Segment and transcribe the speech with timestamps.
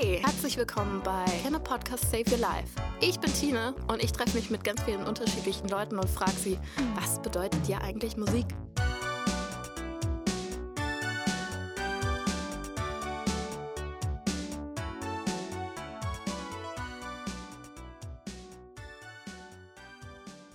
[0.00, 2.68] Hey, herzlich willkommen bei Can a Podcast Save Your Life?
[3.00, 6.56] Ich bin Tine und ich treffe mich mit ganz vielen unterschiedlichen Leuten und frage sie,
[6.94, 8.46] was bedeutet dir eigentlich Musik?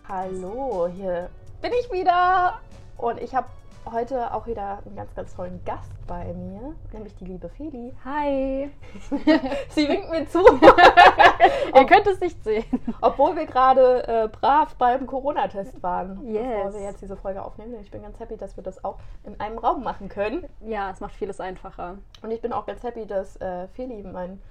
[0.08, 1.30] Hallo, hier
[1.62, 2.62] bin ich wieder
[2.98, 3.50] und ich habe
[3.92, 7.94] heute auch wieder einen ganz, ganz tollen Gast bei mir, nämlich die liebe Feli.
[8.06, 8.72] Hi.
[9.70, 10.40] Sie winkt mir zu,
[11.76, 12.66] Ihr könnt es nicht sehen.
[13.02, 16.44] obwohl wir gerade äh, brav beim Corona-Test waren, Yes.
[16.44, 17.76] bevor wir jetzt diese Folge aufnehmen.
[17.82, 20.46] Ich bin ganz happy, dass wir das auch in einem Raum machen können.
[20.62, 21.98] Ja, es macht vieles einfacher.
[22.22, 24.42] Und ich bin auch ganz happy, dass äh, Feli mein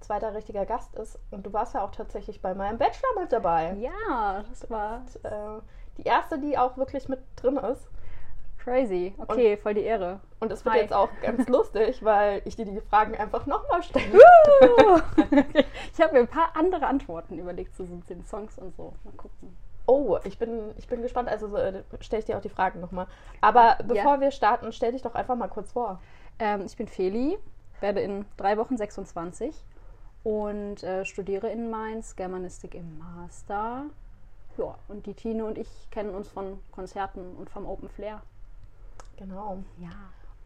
[0.00, 1.18] zweiter richtiger Gast ist.
[1.30, 3.74] Und du warst ja auch tatsächlich bei meinem Bachelor mit dabei.
[3.78, 5.60] Ja, das war Äh,
[5.98, 7.86] die erste, die auch wirklich mit drin ist.
[8.62, 9.14] Crazy.
[9.18, 10.20] Okay, voll die Ehre.
[10.38, 10.80] Und es wird Hi.
[10.82, 14.18] jetzt auch ganz lustig, weil ich dir die Fragen einfach nochmal stelle.
[15.92, 18.94] ich habe mir ein paar andere Antworten überlegt zu den Songs und so.
[19.04, 19.56] Mal gucken.
[19.86, 21.28] Oh, ich bin, ich bin gespannt.
[21.28, 23.06] Also äh, stelle ich dir auch die Fragen nochmal.
[23.40, 26.00] Aber bevor wir starten, stell dich doch einfach mal kurz vor.
[26.38, 27.38] Ähm, ich bin Feli,
[27.80, 29.54] werde in drei Wochen 26
[30.22, 33.86] und äh, studiere in Mainz Germanistik im Master.
[34.58, 38.22] Ja, und die Tine und ich kennen uns von Konzerten und vom Open Flair.
[39.20, 39.58] Genau.
[39.78, 39.90] Ja.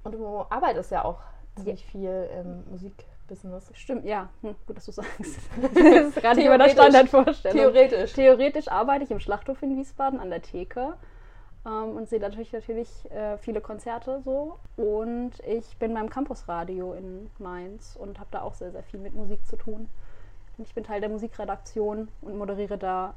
[0.02, 1.20] Und du arbeitest ja auch
[1.54, 3.70] ziemlich viel im Musikbusiness.
[3.74, 4.28] Stimmt, ja.
[4.42, 5.16] Hm, gut, dass du sagst.
[5.62, 6.68] das ist gerade über der.
[6.70, 7.56] Standardvorstellung.
[7.56, 8.12] Theoretisch.
[8.12, 10.94] Theoretisch arbeite ich im Schlachthof in Wiesbaden an der Theke
[11.64, 14.58] ähm, und sehe natürlich, natürlich äh, viele Konzerte so.
[14.76, 19.14] Und ich bin beim Campusradio in Mainz und habe da auch sehr, sehr viel mit
[19.14, 19.88] Musik zu tun.
[20.58, 23.14] Und ich bin Teil der Musikredaktion und moderiere da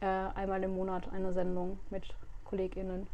[0.00, 3.06] äh, einmal im Monat eine Sendung mit KollegInnen.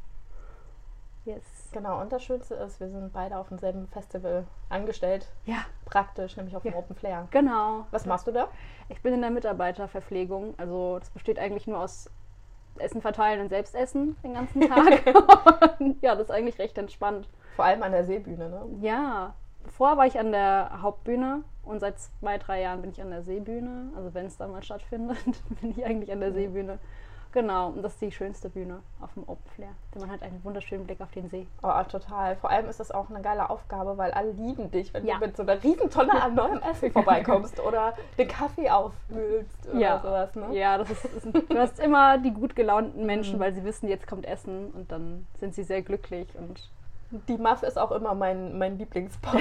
[1.25, 1.43] Yes.
[1.73, 5.29] Genau, und das Schönste ist, wir sind beide auf demselben Festival angestellt.
[5.45, 6.79] Ja, Praktisch, nämlich auf dem Ja.
[6.79, 7.29] Open Flair.
[7.31, 7.87] genau.
[7.91, 8.49] Was machst du da?
[8.89, 10.55] Ich bin in der Mitarbeiterverpflegung.
[10.57, 12.09] Also das besteht eigentlich nur aus
[12.79, 15.03] Essen verteilen und selbst essen den ganzen Tag.
[16.01, 17.29] Ja, das ist eigentlich recht entspannt.
[17.57, 18.63] Vor allem an der Seebühne, ne?
[18.81, 19.35] Ja,
[19.77, 23.23] vorher war ich an der Hauptbühne und seit zwei, drei Jahren bin ich an der
[23.23, 23.93] Seebühne.
[23.95, 25.19] Also wenn es da mal stattfindet,
[25.61, 26.79] bin ich eigentlich an der Seebühne.
[27.33, 29.69] Genau, und das ist die schönste Bühne auf dem Open Flair.
[29.95, 31.47] Denn man hat einen wunderschönen Blick auf den See.
[31.63, 32.35] Oh, total.
[32.37, 35.15] Vor allem ist das auch eine geile Aufgabe, weil alle lieben dich, wenn Ja.
[35.19, 40.01] du mit so einer Riesentonne an neuem Essen vorbeikommst oder den Kaffee aufwühlst oder Ja.
[40.01, 40.57] sowas, ne?
[40.59, 44.09] Ja, das ist, ist du hast immer die gut gelaunten Menschen, weil sie wissen, jetzt
[44.09, 46.61] kommt Essen und dann sind sie sehr glücklich und
[47.29, 49.41] Die Muff ist auch immer mein, mein Lieblingspot.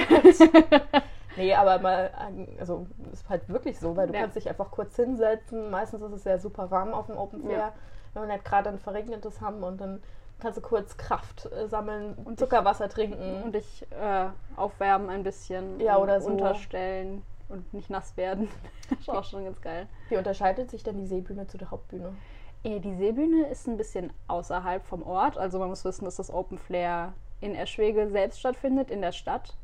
[1.36, 2.10] nee, aber mal,
[2.58, 4.20] also ist halt wirklich so, weil du Ja.
[4.20, 5.70] kannst dich einfach kurz hinsetzen.
[5.70, 7.72] Meistens ist es ja super warm auf dem Open Flair, Ja.
[8.14, 10.02] wenn wir nicht gerade ein verregnetes haben und dann
[10.40, 13.42] kannst du kurz Kraft äh, sammeln und Zuckerwasser trinken.
[13.42, 14.26] und dich äh,
[14.56, 16.28] aufwärmen ein bisschen Ja, und oder so.
[16.28, 18.48] unterstellen und nicht nass werden.
[18.90, 19.86] das ist auch schon ganz geil.
[20.08, 22.14] Wie unterscheidet sich denn die Seebühne zu der Hauptbühne?
[22.64, 25.36] Eh, Die Seebühne ist ein bisschen außerhalb vom Ort.
[25.38, 29.54] Also man muss wissen, dass das Open Flair in Eschwege selbst stattfindet, in der Stadt.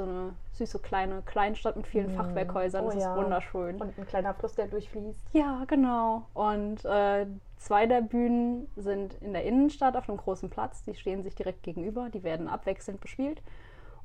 [0.00, 2.16] So eine süße kleine Kleinstadt mit vielen Mm.
[2.16, 2.86] Fachwerkhäusern.
[2.86, 3.12] Oh das ja.
[3.12, 3.76] ist wunderschön.
[3.80, 5.28] Und ein kleiner Fluss, der durchfließt.
[5.34, 6.22] Ja, genau.
[6.32, 7.26] Und äh,
[7.58, 10.82] zwei der Bühnen sind in der Innenstadt auf einem großen Platz.
[10.84, 12.08] Die stehen sich direkt gegenüber.
[12.08, 13.42] Die werden abwechselnd bespielt.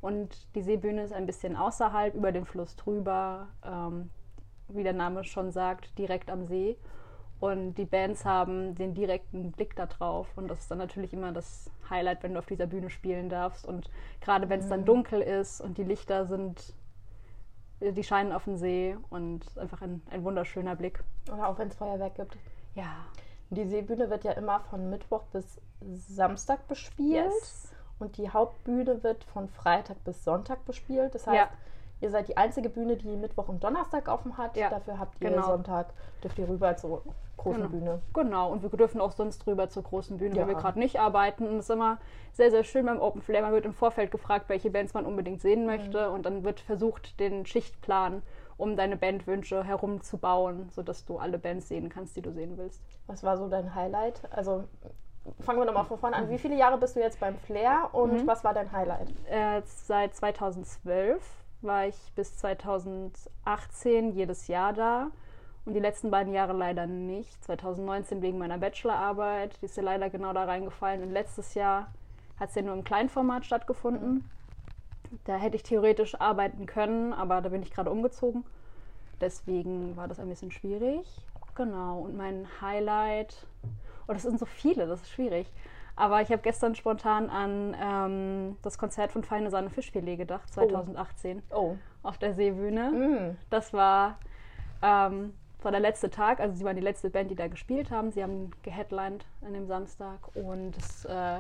[0.02, 4.10] Und die Seebühne ist ein bisschen außerhalb, über den Fluss drüber, ähm,
[4.68, 6.78] wie der Name schon sagt, direkt am See.
[7.46, 10.28] Und die Bands haben den direkten Blick da drauf.
[10.36, 13.66] Und das ist dann natürlich immer das Highlight, wenn du auf dieser Bühne spielen darfst.
[13.66, 13.90] Und
[14.22, 16.74] gerade wenn es dann dunkel ist und die Lichter sind,
[17.80, 21.04] äh, die scheinen auf den See und einfach ein, ein wunderschöner Blick.
[21.32, 22.38] Oder auch wenn es Feuerwerk gibt.
[22.74, 23.06] Ja.
[23.52, 27.32] Die Seebühne wird ja immer von Mittwoch bis Samstag bespielt.
[28.00, 31.16] Und die Hauptbühne wird von Freitag bis Sonntag bespielt.
[31.16, 31.50] Das heißt, Ja.
[32.02, 34.56] Ihr seid die einzige Bühne, die Mittwoch und Donnerstag offen hat.
[34.58, 35.48] Ja, Dafür habt ihr genau.
[35.48, 37.04] Sonntag, dürft ihr rüber zur
[37.38, 37.70] großen Genau.
[37.72, 38.02] Bühne.
[38.14, 40.42] Genau, und wir dürfen auch sonst rüber zur großen Bühne, Ja.
[40.42, 41.48] wenn wir gerade nicht arbeiten.
[41.48, 41.98] Und es ist immer
[42.34, 43.42] sehr, sehr schön beim Open Flair.
[43.42, 45.66] Man wird im Vorfeld gefragt, welche Bands man unbedingt sehen Mhm.
[45.68, 46.10] möchte.
[46.12, 48.22] Und dann wird versucht, den Schichtplan
[48.58, 52.58] um deine Bandwünsche herum zu bauen, sodass du alle Bands sehen kannst, die du sehen
[52.58, 52.82] willst.
[53.06, 54.22] Was war so dein Highlight?
[54.32, 54.64] Also
[55.42, 56.30] fangen wir nochmal von vorne an.
[56.30, 58.28] Wie viele Jahre bist du jetzt beim Flair und Mhm.
[58.28, 59.10] was war dein Highlight?
[59.30, 61.22] Äh, seit 2012
[61.66, 65.12] war ich bis 2018 jedes Jahr da.
[65.66, 67.44] Und die letzten beiden Jahre leider nicht.
[67.44, 69.60] 2019 wegen meiner Bachelorarbeit.
[69.62, 71.02] Die ist ja leider genau da reingefallen.
[71.02, 71.92] Und letztes Jahr
[72.40, 74.30] hat es ja nur im Kleinformat stattgefunden.
[75.24, 78.44] Da hätte ich theoretisch arbeiten können, aber da bin ich gerade umgezogen.
[79.22, 81.08] Deswegen war das ein bisschen schwierig.
[81.56, 82.00] Genau.
[82.00, 83.48] Und mein Highlight,
[84.08, 85.52] oh, das sind so viele, das ist schwierig.
[85.96, 91.42] Aber ich habe gestern spontan an ähm, das Konzert von Feine Sahne Fischfilet gedacht, 2018,
[91.54, 91.76] Oh.
[92.04, 92.92] auf der Seebühne.
[92.92, 93.38] Mm.
[93.50, 94.20] Das war,
[94.82, 97.92] ähm, das war der letzte Tag, also sie waren die letzte Band, die da gespielt
[97.92, 98.12] haben.
[98.12, 101.40] Sie haben geheadlined an dem Samstag und es, äh,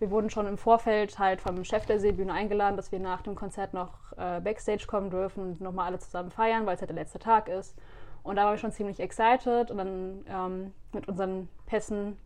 [0.00, 3.36] wir wurden schon im Vorfeld halt vom Chef der Seebühne eingeladen, dass wir nach dem
[3.36, 6.96] Konzert noch äh, Backstage kommen dürfen und nochmal alle zusammen feiern, weil es halt der
[6.96, 7.76] letzte Tag ist.
[8.22, 12.18] Und da waren wir schon ziemlich excited und dann ähm, mit unseren Pässen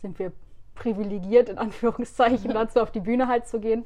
[0.00, 0.32] sind wir
[0.74, 3.84] privilegiert, in Anführungszeichen, dazu auf die Bühne halt zu gehen.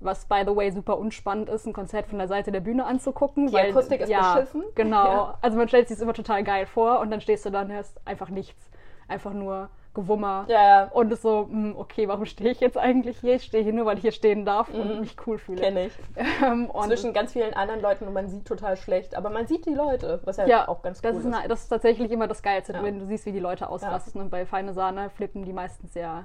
[0.00, 3.46] Was, by the way, super unspannend ist, ein Konzert von der Seite der Bühne anzugucken.
[3.46, 4.62] Die Akustik ist beschissen.
[4.74, 5.06] Genau.
[5.06, 5.38] Ja.
[5.40, 7.72] Also man stellt sich das immer total geil vor und dann stehst du da und
[7.72, 8.70] hörst einfach nichts.
[9.08, 10.44] Einfach nur Gewummer.
[10.48, 10.84] Ja, ja.
[10.92, 13.36] Und ist so, hm, okay, warum stehe ich jetzt eigentlich hier?
[13.36, 15.60] Ich stehe hier nur, weil ich hier stehen darf und mich cool fühle.
[15.60, 15.92] Kenne ich.
[16.44, 19.66] Ähm, und Zwischen ganz vielen anderen Leuten und man sieht total schlecht, aber man sieht
[19.66, 21.30] die Leute, was ja, ja, auch ganz das cool ist, ist.
[21.30, 22.82] na- das ist tatsächlich immer das Geilste, Ja.
[22.82, 24.20] wenn du siehst, wie die Leute ausrasten.
[24.20, 26.24] Und bei Feine Sahne flippen die meistens sehr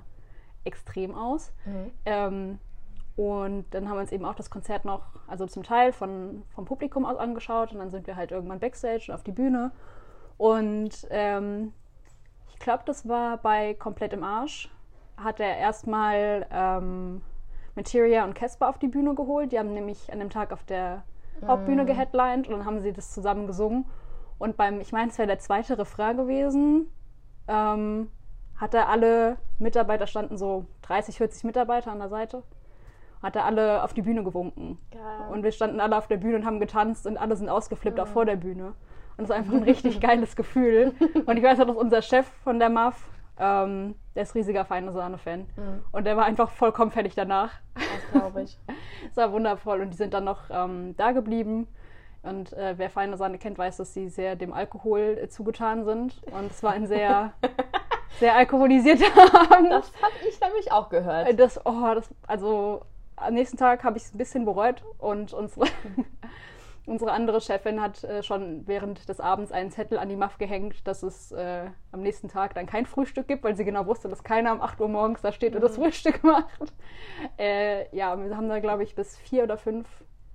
[0.66, 1.54] extrem aus.
[1.66, 1.92] Mhm.
[2.06, 2.60] Ähm,
[3.16, 6.66] und dann haben wir uns eben auch das Konzert noch, also zum Teil von, vom
[6.66, 7.72] Publikum aus angeschaut.
[7.74, 9.72] Und dann sind wir halt irgendwann backstage und auf die Bühne.
[10.38, 11.74] Und ähm,
[12.60, 14.70] ich glaube, das war bei Komplett im Arsch.
[15.16, 17.22] Hat er erstmal ähm,
[17.74, 19.54] Materia und Casper auf die Bühne geholt.
[19.54, 21.04] Die haben nämlich an dem Tag auf der
[21.48, 23.86] Hauptbühne geheadlined und dann haben sie das zusammen gesungen.
[24.40, 26.92] Und beim, ich meine, es wäre der zweite Refrain gewesen,
[27.48, 28.12] ähm,
[28.58, 32.44] hat er alle Mitarbeiter, standen so 30, 40 Mitarbeiter an der Seite,
[33.24, 34.80] hat er alle auf die Bühne gewunken.
[34.92, 35.02] Geil.
[35.32, 38.08] Und wir standen alle auf der Bühne und haben getanzt und alle sind ausgeflippt auch
[38.08, 38.74] vor der Bühne.
[39.20, 40.94] Und das war einfach ein richtig geiles Gefühl.
[41.26, 42.96] Und ich weiß auch, dass unser Chef von der MAF,
[43.38, 45.46] ähm, der ist riesiger Feine Sahne-Fan.
[45.92, 47.52] Und der war einfach vollkommen fertig danach.
[47.76, 48.58] Das glaube ich.
[49.12, 51.68] Es war wundervoll und die sind dann noch ähm, da geblieben.
[52.24, 56.22] Und äh, wer feine Sahne kennt, weiß, dass sie sehr dem Alkohol äh, zugetan sind.
[56.32, 57.34] Und es war ein sehr,
[58.20, 59.06] sehr alkoholisierter
[59.52, 59.72] Abend.
[59.72, 61.28] Das habe ich nämlich auch gehört.
[61.28, 62.84] Äh, Das, oh, das, also
[63.18, 65.66] am nächsten Tag habe ich es ein bisschen bereut und unsere,
[66.86, 70.88] unsere andere Chefin hat äh, schon während des Abends einen Zettel an die Muff gehängt,
[70.88, 74.24] dass es äh, am nächsten Tag dann kein Frühstück gibt, weil sie genau wusste, dass
[74.24, 76.74] keiner um 8 Uhr morgens da steht und das Frühstück macht.
[77.38, 79.88] Äh, ja, wir haben da, glaube ich, bis vier oder fünf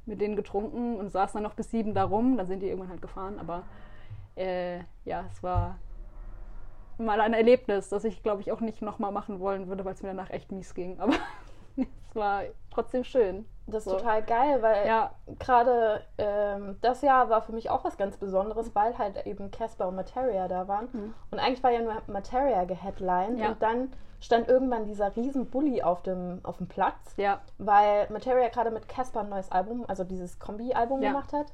[0.07, 2.37] mit denen getrunken und saßen dann noch bis sieben da rum.
[2.37, 3.63] Dann sind die irgendwann halt gefahren, aber
[4.37, 5.79] äh, ja, es war
[6.99, 10.03] mal ein Erlebnis, das ich, glaube ich, auch nicht nochmal machen wollen würde, weil es
[10.03, 11.01] mir danach echt mies ging.
[11.01, 11.15] Aber
[11.77, 13.47] es war trotzdem schön.
[13.67, 13.97] Das ist So.
[13.97, 18.75] total geil, weil Ja, gerade ähm, das Jahr war für mich auch was ganz Besonderes,
[18.75, 21.15] weil halt eben Casper und Materia da waren.
[21.31, 23.49] Und eigentlich war ja nur Materia geheadlined Ja.
[23.49, 23.91] und dann
[24.21, 28.89] stand irgendwann dieser riesen Bulli auf dem, auf dem Platz, ja, weil Materia gerade mit
[28.89, 31.47] Casper ein neues Album, also dieses Kombi-Album gemacht hat.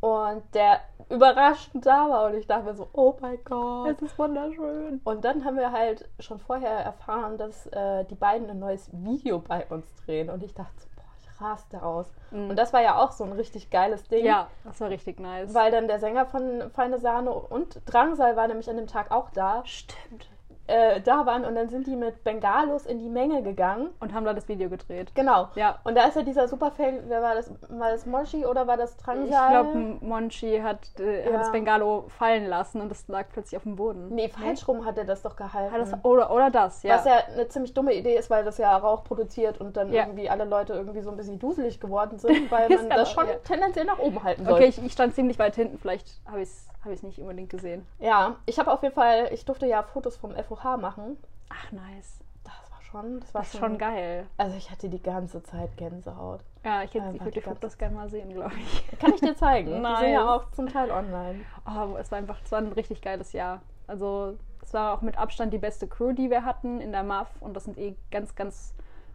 [0.00, 0.80] Und der
[1.10, 3.90] überraschend da war und ich dachte mir so, oh mein Gott.
[3.90, 5.00] es ist wunderschön.
[5.04, 9.40] Und dann haben wir halt schon vorher erfahren, dass äh, die beiden ein neues Video
[9.40, 10.30] bei uns drehen.
[10.30, 12.12] Und ich dachte, so, boah, ich raste aus.
[12.30, 14.20] Und das war ja auch so ein richtig geiles Ding.
[14.20, 14.26] Mhm.
[14.26, 15.52] Ja, das war richtig nice.
[15.52, 19.30] Weil dann der Sänger von Feine Sahne und Drangsal war nämlich an dem Tag auch
[19.30, 20.28] da, Stimmt.
[20.66, 21.44] Äh, da waren.
[21.44, 23.90] Und dann sind die mit Bengalos in die Menge gegangen.
[24.00, 25.12] Und haben da das Video gedreht.
[25.14, 25.48] Genau.
[25.54, 25.78] Ja.
[25.84, 27.50] Und da ist ja dieser Superfail, wer war das?
[27.68, 29.50] War das Monchi oder war das Ich Drangsal?
[29.50, 31.32] glaube, Monchi hat, äh, Ja.
[31.34, 34.08] hat das Bengalo fallen lassen und das lag plötzlich auf dem Boden.
[34.14, 35.74] Nee, falsch rum hat er das doch gehalten.
[35.76, 36.96] Das, oder, oder das, ja.
[36.96, 40.04] Was ja eine ziemlich dumme Idee ist, weil das ja Rauch produziert und dann Ja.
[40.04, 43.84] irgendwie alle Leute irgendwie so ein bisschen duselig geworden sind, weil man das schon tendenziell
[43.86, 44.54] nach oben halten soll.
[44.54, 45.78] okay, ich, ich stand ziemlich weit hinten.
[45.78, 47.86] Vielleicht habe ich es hab ich's nicht unbedingt gesehen.
[47.98, 51.16] Ja, ich habe auf jeden Fall, ich durfte ja Fotos vom FOH machen.
[51.48, 52.20] Ach, nice.
[52.44, 54.26] Das war schon, das war Das ist schon geil.
[54.38, 56.40] Also ich hatte die ganze Zeit Gänsehaut.
[56.64, 58.98] Ja, ich, hätte- ich würde die Fotos gerne mal sehen, glaube ich.
[58.98, 59.68] Kann ich dir zeigen?
[59.70, 60.28] Die sind ja Nice.
[60.28, 61.40] auch zum Teil online.
[61.66, 63.60] Oh, es war einfach, es war ein richtig geiles Jahr.
[63.86, 67.28] Also es war auch mit Abstand die beste Crew, die wir hatten in der MAF
[67.40, 68.74] und das sind eh ganz, ganz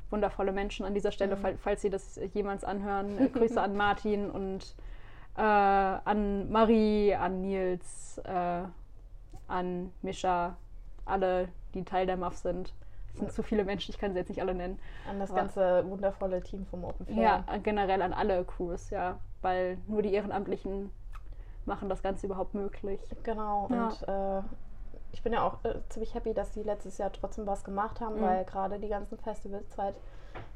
[0.09, 3.17] wundervolle Menschen an dieser Stelle, fall- falls Sie das jemals anhören.
[3.17, 4.75] Äh, Grüße an Martin und
[5.37, 8.63] äh, an Marie, an Nils, äh,
[9.47, 10.55] an Mischa,
[11.05, 12.73] alle, die Teil der MAF sind.
[13.13, 14.79] Es sind zu viele Menschen, ich kann sie jetzt nicht alle nennen.
[15.09, 17.43] An das Aber- ganze wundervolle Team vom Open Fair.
[17.47, 19.17] Ja, generell an alle Crews, ja.
[19.41, 20.91] Weil nur die Ehrenamtlichen
[21.65, 22.99] machen das Ganze überhaupt möglich.
[23.23, 23.67] Genau.
[23.71, 23.87] Ja.
[23.87, 24.41] Und äh,
[25.13, 28.15] ich bin ja auch äh, ziemlich happy, dass die letztes Jahr trotzdem was gemacht haben,
[28.17, 28.21] Mhm.
[28.21, 29.95] weil gerade die ganzen Festivals halt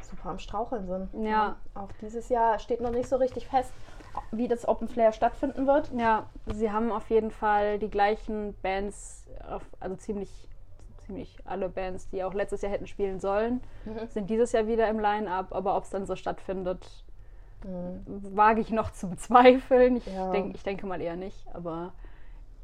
[0.02, 1.26] super am Straucheln sind.
[1.26, 1.56] Ja.
[1.76, 3.72] Auch dieses Jahr steht noch nicht so richtig fest,
[4.32, 5.92] wie das Open Flair stattfinden wird.
[5.98, 9.28] Ja, sie haben auf jeden Fall die gleichen Bands,
[9.80, 10.30] also ziemlich,
[11.06, 13.62] ziemlich alle Bands, die auch letztes Jahr hätten spielen sollen,
[14.10, 15.54] sind dieses Jahr wieder im Line-Up.
[15.54, 17.04] Aber ob es dann so stattfindet,
[17.64, 19.98] wage ich noch zu bezweifeln.
[19.98, 20.32] Ich, Ja.
[20.32, 21.46] denk, ich denke mal eher nicht.
[21.54, 21.94] Aber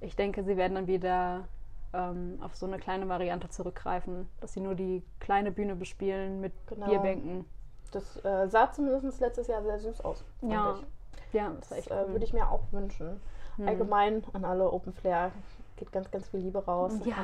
[0.02, 1.48] ich denke, sie werden dann wieder
[1.94, 6.54] ähm, auf so eine kleine Variante zurückgreifen, dass sie nur die kleine Bühne bespielen mit
[6.68, 6.86] Genau.
[6.88, 7.46] Bierbänken.
[7.92, 10.24] Das äh, sah zumindest letztes Jahr sehr süß aus.
[10.42, 10.86] Ja, ich.
[11.34, 12.14] Ja, das Das äh, cool.
[12.14, 13.22] würde ich mir auch wünschen.
[13.58, 13.68] Hm.
[13.68, 15.32] Allgemein an alle Open Flair
[15.78, 16.94] geht ganz, ganz viel Liebe raus.
[17.06, 17.16] Ja,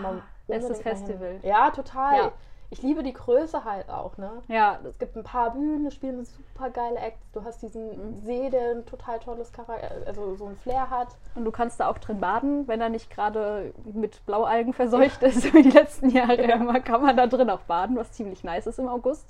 [0.48, 0.82] bestes.
[0.82, 1.40] Festival.
[1.44, 2.18] Ja, total.
[2.18, 2.32] Ja.
[2.74, 4.32] Ich liebe die Größe halt auch, ne?
[4.48, 7.30] Ja, Es gibt ein paar Bühnen, es spielen super geile Acts.
[7.34, 8.16] Du hast diesen Mhm.
[8.24, 11.10] See, der ein total tolles Charakter, also so ein Flair hat.
[11.36, 15.44] und du kannst da auch drin baden, wenn er nicht gerade mit Blaualgen verseucht ist,
[15.54, 18.80] wie die letzten Jahre immer, kann man da drin auch baden, was ziemlich nice ist
[18.80, 19.28] im August.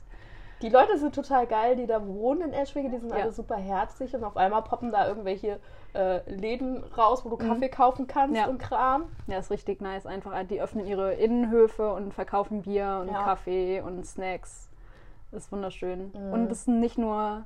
[0.61, 3.23] Die Leute sind total geil, die da wohnen in Eschwege, die sind Ja.
[3.23, 5.59] alle super herzlich und auf einmal poppen da irgendwelche
[5.93, 8.35] äh, Läden raus, wo du Kaffee kaufen kannst Mhm.
[8.37, 8.47] Ja.
[8.47, 9.03] und Kram.
[9.27, 10.05] Ja, ist richtig nice.
[10.05, 13.23] Einfach, die öffnen ihre Innenhöfe und verkaufen Bier und Ja.
[13.23, 14.69] Kaffee und Snacks.
[15.31, 16.11] Das ist wunderschön.
[16.13, 16.33] Mhm.
[16.33, 17.43] Und es sind nicht nur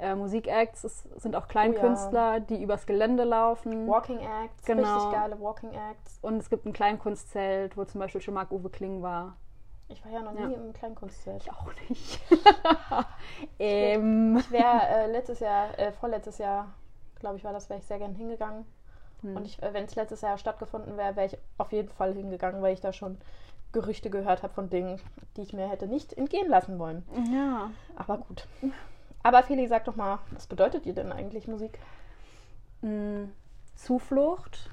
[0.00, 3.88] äh, Musikacts, es sind auch Kleinkünstler, die übers Gelände laufen.
[3.88, 4.94] Walking Acts, Genau.
[4.94, 6.18] richtig geile Walking Acts.
[6.22, 9.36] Und es gibt ein Kleinkunstzelt, wo zum Beispiel schon Marc-Uwe Kling war.
[9.88, 10.46] Ich war ja noch Ja.
[10.46, 11.42] nie im Kleinkunstzelt.
[11.42, 12.20] Ich auch nicht.
[13.58, 16.74] ähm, Ich wäre äh, letztes Jahr, äh, vorletztes Jahr,
[17.18, 18.66] glaube ich, war das, wäre ich sehr gern hingegangen.
[19.22, 19.36] Hm.
[19.36, 22.74] Und äh, wenn es letztes Jahr stattgefunden wäre, wäre ich auf jeden Fall hingegangen, weil
[22.74, 23.18] ich da schon
[23.72, 25.00] Gerüchte gehört habe von Dingen,
[25.36, 27.06] die ich mir hätte nicht entgehen lassen wollen.
[27.32, 27.70] ja.
[27.96, 28.46] Aber gut.
[29.22, 31.78] Aber Feli, sag doch mal, was bedeutet dir denn eigentlich Musik?
[32.82, 33.24] Mm,
[33.74, 34.70] Zuflucht.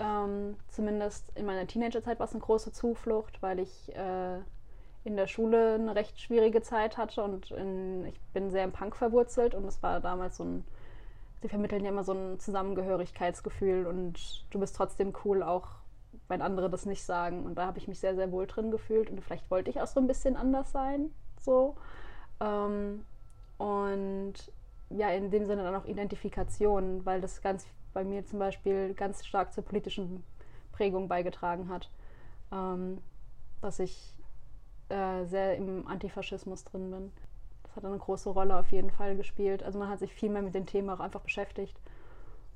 [0.00, 4.38] Ähm, zumindest in meiner Teenagerzeit war es eine große Zuflucht, weil ich äh,
[5.04, 8.94] in der Schule eine recht schwierige Zeit hatte und in, ich bin sehr im Punk
[8.94, 10.64] verwurzelt und es war damals so ein,
[11.40, 15.68] sie vermitteln ja immer so ein Zusammengehörigkeitsgefühl und du bist trotzdem cool, auch
[16.28, 17.44] wenn andere das nicht sagen.
[17.44, 19.86] Und da habe ich mich sehr, sehr wohl drin gefühlt und vielleicht wollte ich auch
[19.86, 21.10] so ein bisschen anders sein.
[21.40, 21.76] So.
[22.40, 23.04] Ähm,
[23.56, 24.34] und
[24.90, 27.66] ja, in dem Sinne dann auch Identifikation, weil das ganz
[27.98, 30.22] bei mir zum Beispiel ganz stark zur politischen
[30.70, 31.90] Prägung beigetragen hat.
[32.52, 32.98] Ähm,
[33.60, 34.14] dass ich
[34.88, 37.12] äh, sehr im Antifaschismus drin bin.
[37.64, 39.64] Das hat eine große Rolle auf jeden Fall gespielt.
[39.64, 41.76] Also man hat sich viel mehr mit dem Thema auch einfach beschäftigt.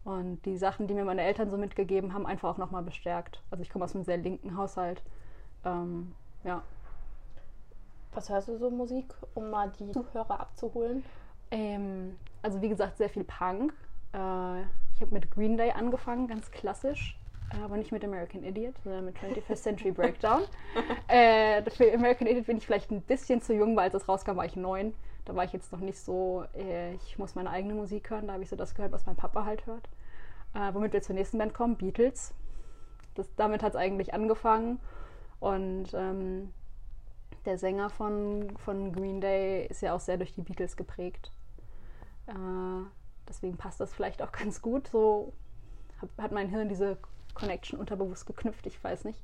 [0.05, 3.43] Und die Sachen, die mir meine Eltern so mitgegeben haben, einfach auch nochmal bestärkt.
[3.51, 5.03] Also ich komme aus einem sehr linken Haushalt.
[5.65, 6.63] Ähm, ja.
[8.15, 11.03] Was hörst du so Musik, um mal die Zuhörer abzuholen?
[11.51, 13.75] Ähm, also wie gesagt, sehr viel Punk.
[14.13, 14.63] Äh,
[14.95, 17.19] ich habe mit Green Day angefangen, ganz klassisch.
[17.53, 20.43] Äh, aber nicht mit American Idiot, sondern mit 21st Century Breakdown.
[21.09, 24.37] äh, für American Idiot bin ich vielleicht ein bisschen zu jung, weil als das rauskam,
[24.37, 24.95] war ich neun.
[25.25, 28.27] Da war ich jetzt noch nicht so, äh, ich muss meine eigene Musik hören.
[28.27, 29.89] Da habe ich so das gehört, was mein Papa halt hört.
[30.55, 32.35] Äh, womit wir zur nächsten Band kommen, Beatles.
[33.15, 34.81] Das, damit hat es eigentlich angefangen.
[35.39, 36.53] Und ähm,
[37.45, 41.31] der Sänger von, von Green Day ist ja auch sehr durch die Beatles geprägt.
[42.27, 42.33] Äh,
[43.29, 44.89] deswegen passt das vielleicht auch ganz gut.
[44.89, 45.33] So
[46.01, 46.97] hab, hat mein Hirn diese
[47.35, 49.23] Connection unterbewusst geknüpft, ich weiß nicht.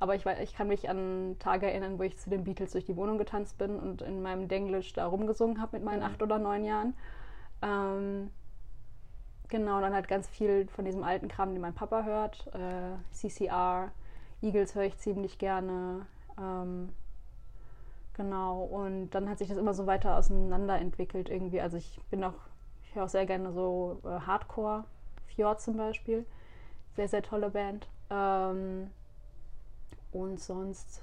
[0.00, 2.96] Aber ich, ich kann mich an Tage erinnern, wo ich zu den Beatles durch die
[2.96, 6.64] Wohnung getanzt bin und in meinem Denglisch da rumgesungen habe mit meinen acht oder neun
[6.64, 6.94] Jahren.
[7.62, 8.30] Ähm,
[9.48, 12.46] genau, dann halt ganz viel von diesem alten Kram, den mein Papa hört.
[12.54, 13.90] Äh, CCR,
[14.40, 16.06] Eagles höre ich ziemlich gerne.
[16.38, 16.90] Ähm,
[18.18, 21.60] Genau, und dann hat sich das immer so weiter auseinanderentwickelt irgendwie.
[21.60, 22.34] Also ich bin auch,
[22.88, 24.84] ich höre auch sehr gerne so äh, Hardcore,
[25.34, 26.24] Fjord zum Beispiel.
[26.96, 27.86] Sehr, sehr tolle Band.
[28.10, 28.90] Ähm,
[30.12, 31.02] und sonst,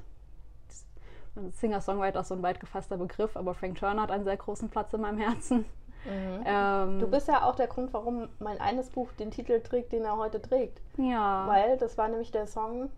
[1.51, 4.93] Singer-Songwriter ist so ein weit gefasster Begriff, aber Frank Turner hat einen sehr großen Platz
[4.93, 5.65] in meinem Herzen.
[6.07, 10.05] Ähm, Du bist ja auch der Grund, warum mein eines Buch den Titel trägt, den
[10.05, 10.79] er heute trägt.
[10.97, 12.89] ja, Weil das war nämlich der Song,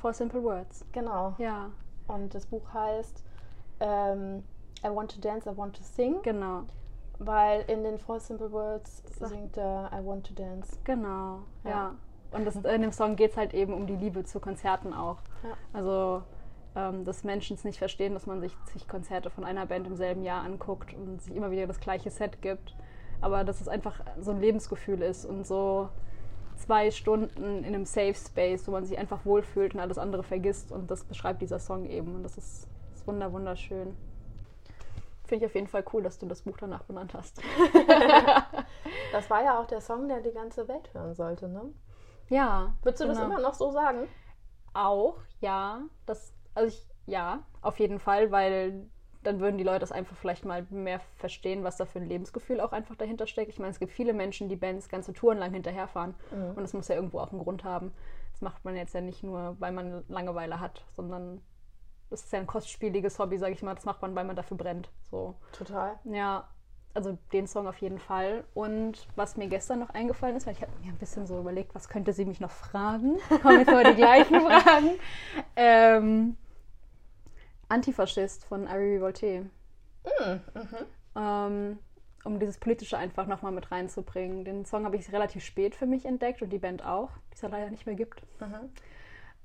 [0.00, 0.84] For Simple Words.
[0.92, 1.34] genau.
[1.38, 1.70] Ja,
[2.08, 3.22] Und das Buch heißt
[3.80, 4.42] ähm,
[4.84, 6.20] I Want to Dance, I Want to Sing.
[6.22, 6.62] genau,
[7.18, 10.78] Weil in den Four Simple Words singt er I Want to Dance.
[10.84, 11.70] genau, ja.
[11.70, 11.94] Ja.
[12.30, 15.16] Und das, in dem Song geht es halt eben um die Liebe zu Konzerten auch.
[15.42, 15.50] Ja.
[15.72, 16.22] Also,
[16.76, 19.96] ähm, dass Menschen es nicht verstehen, dass man sich, sich Konzerte von einer Band im
[19.96, 22.76] selben Jahr anguckt und sich immer wieder das gleiche Set gibt.
[23.20, 25.88] Aber dass es einfach so ein Lebensgefühl ist und so
[26.56, 30.70] zwei Stunden in einem Safe Space, wo man sich einfach wohlfühlt und alles andere vergisst.
[30.70, 32.14] Und das beschreibt dieser Song eben.
[32.14, 33.96] Und das ist, ist wunder, wunderschön.
[35.28, 37.40] Finde ich auf jeden Fall cool, dass du das Buch danach benannt hast.
[39.12, 41.72] Das war ja auch der Song, der die ganze Welt hören sollte, ne?
[42.28, 42.74] Ja.
[42.82, 43.30] Würdest du das genau.
[43.30, 44.06] immer noch so sagen?
[44.74, 45.80] Auch, ja.
[46.04, 48.86] Das, also ich, ja, auf jeden Fall, weil
[49.22, 52.60] dann würden die Leute das einfach vielleicht mal mehr verstehen, was da für ein Lebensgefühl
[52.60, 53.50] auch einfach dahinter steckt.
[53.50, 56.14] Ich meine, es gibt viele Menschen, die Bands ganze Touren lang hinterherfahren.
[56.30, 56.50] Mhm.
[56.50, 57.92] Und das muss ja irgendwo auch einen Grund haben.
[58.32, 61.40] Das macht man jetzt ja nicht nur, weil man Langeweile hat, sondern
[62.10, 63.74] das ist ja ein kostspieliges Hobby, sage ich mal.
[63.74, 64.90] Das macht man, weil man dafür brennt.
[65.10, 65.34] So.
[65.52, 65.98] Total.
[66.04, 66.48] Ja,
[66.94, 68.44] also den Song auf jeden Fall.
[68.54, 71.74] Und was mir gestern noch eingefallen ist, weil ich habe mir ein bisschen so überlegt,
[71.74, 73.18] was könnte sie mich noch fragen?
[73.42, 74.90] Kommen jetzt mal die gleichen Fragen.
[75.56, 76.36] Ähm,
[77.68, 79.44] Antifaschist von Ari Voltaire.
[80.04, 80.40] Mm,
[81.16, 81.78] Ähm,
[82.24, 84.44] um dieses Politische einfach nochmal mit reinzubringen.
[84.44, 87.40] Den Song habe ich relativ spät für mich entdeckt und die Band auch, die es
[87.42, 88.22] ja leider nicht mehr gibt.
[88.40, 88.70] mhm.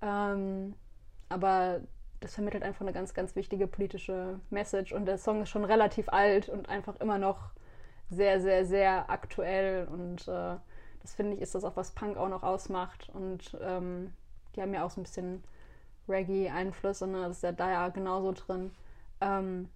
[0.02, 0.76] Ähm,
[1.30, 1.82] aber
[2.24, 4.94] das vermittelt einfach eine ganz, ganz wichtige politische Message.
[4.94, 7.52] Und der Song ist schon relativ alt und einfach immer noch
[8.10, 9.88] sehr, sehr, sehr aktuell.
[9.92, 10.56] Und äh,
[11.02, 13.10] das finde ich, ist das auch, was Punk auch noch ausmacht.
[13.14, 14.14] Und ähm,
[14.56, 15.44] die haben ja auch so ein bisschen
[16.08, 17.24] Reggae-Einflüsse, ne?
[17.24, 18.72] das ist ja da ja genauso drin.
[19.20, 19.70] Ähm,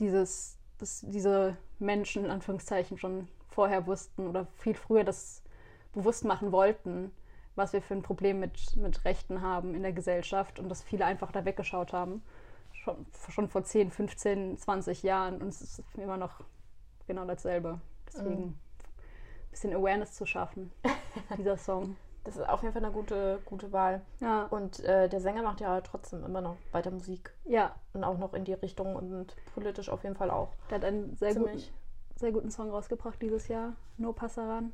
[0.00, 5.42] dieses, dass diese Menschen in Anführungszeichen schon vorher wussten oder viel früher das
[5.92, 7.12] bewusst machen wollten,
[7.56, 11.04] was wir für ein Problem mit, mit Rechten haben in der Gesellschaft und dass viele
[11.04, 12.22] einfach da weggeschaut haben.
[12.72, 16.44] Schon, schon vor 10, 15, 20 Jahren und es ist immer noch
[17.06, 17.80] genau dasselbe.
[18.06, 18.58] Deswegen ein
[19.50, 20.70] bisschen Awareness zu schaffen,
[21.38, 21.96] dieser Song.
[22.24, 24.02] Das ist auf jeden Fall eine gute, gute Wahl.
[24.20, 27.32] Ja, Und äh, der Sänger macht ja trotzdem immer noch weiter Musik.
[27.44, 30.48] ja, Und auch noch in die Richtung und politisch auf jeden Fall auch.
[30.68, 31.62] der hat einen sehr guten,
[32.16, 34.72] sehr guten Song rausgebracht dieses Jahr, No Passaran.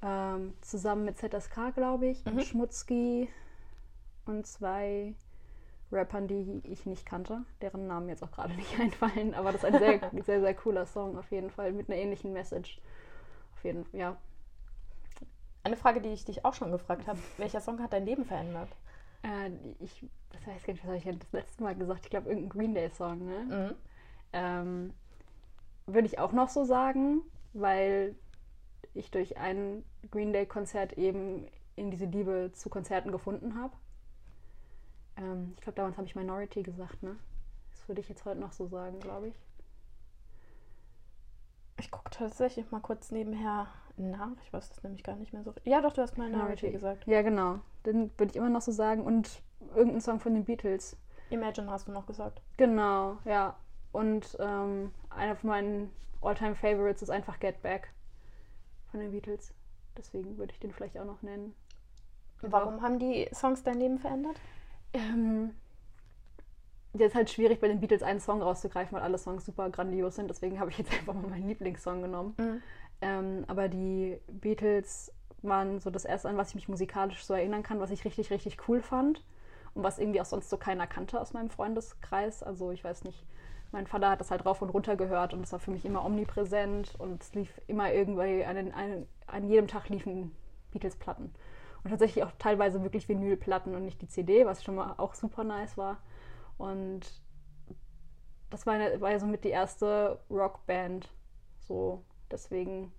[0.00, 2.40] Ähm, zusammen mit ZSK, glaube ich, und Mhm.
[2.40, 3.28] Schmutzki
[4.26, 5.14] und zwei
[5.90, 9.72] Rappern, die ich nicht kannte, deren Namen jetzt auch gerade nicht einfallen, aber das ist
[9.74, 12.80] ein sehr, sehr, sehr cooler Song auf jeden Fall, mit einer ähnlichen Message.
[13.54, 14.16] Auf jeden Fall, ja.
[15.64, 17.18] Eine Frage, die ich dich auch schon gefragt habe.
[17.36, 18.68] Welcher Song hat dein Leben verändert?
[19.22, 19.50] Äh,
[19.80, 22.04] ich das weiß gar nicht, was habe ich das letzte Mal gesagt?
[22.04, 23.40] Ich glaube, irgendein Green Day-Song, ne?
[23.70, 23.74] Mhm.
[24.32, 24.94] Ähm,
[25.86, 27.22] Würde ich auch noch so sagen,
[27.54, 28.14] weil
[28.98, 33.72] ich durch ein Green Day-Konzert eben in diese Liebe zu Konzerten gefunden habe.
[35.16, 37.16] Ähm, ich glaube, damals habe ich Minority gesagt, ne?
[37.70, 39.34] Das würde ich jetzt heute noch so sagen, glaube ich.
[41.78, 44.30] Ich gucke tatsächlich mal kurz nebenher nach.
[44.42, 45.54] Ich weiß das nämlich gar nicht mehr so.
[45.64, 46.70] Ja, doch, du hast Minority Minority.
[46.72, 47.06] gesagt.
[47.06, 47.60] Ja, genau.
[47.86, 49.04] Den würde ich immer noch so sagen.
[49.04, 49.42] Und
[49.74, 50.96] irgendein Song von den Beatles.
[51.30, 52.42] Imagine hast du noch gesagt.
[52.56, 53.56] Genau, ja.
[53.92, 55.90] Und ähm, einer von meinen
[56.20, 57.92] All-Time Favorites ist einfach Get Back
[58.90, 59.54] von den Beatles.
[59.96, 61.54] Deswegen würde ich den vielleicht auch noch nennen.
[62.40, 64.36] Warum haben die Songs dein Leben verändert?
[64.92, 65.54] Ähm,
[66.94, 70.30] jetzt halt schwierig bei den Beatles einen Song rauszugreifen, weil alle Songs super grandios sind.
[70.30, 72.34] Deswegen habe ich jetzt einfach mal meinen Lieblingssong genommen.
[72.38, 72.62] Mhm.
[73.00, 77.62] Ähm, aber die Beatles waren so das erste, an was ich mich musikalisch so erinnern
[77.62, 79.24] kann, was ich richtig, richtig cool fand.
[79.74, 82.42] Und was irgendwie auch sonst so keiner kannte aus meinem Freundeskreis.
[82.42, 83.24] Also ich weiß nicht,
[83.70, 86.04] mein Vater hat das halt rauf und runter gehört und es war für mich immer
[86.04, 90.34] omnipräsent und es lief immer irgendwie, an, an, an jedem Tag liefen
[90.70, 91.34] Beatles-Platten.
[91.84, 95.44] Und tatsächlich auch teilweise wirklich Vinylplatten und nicht die CD, was schon mal auch super
[95.44, 95.98] nice war.
[96.56, 97.00] Und
[98.50, 101.08] das war, eine, war somit die erste Rockband.
[101.60, 102.92] So, deswegen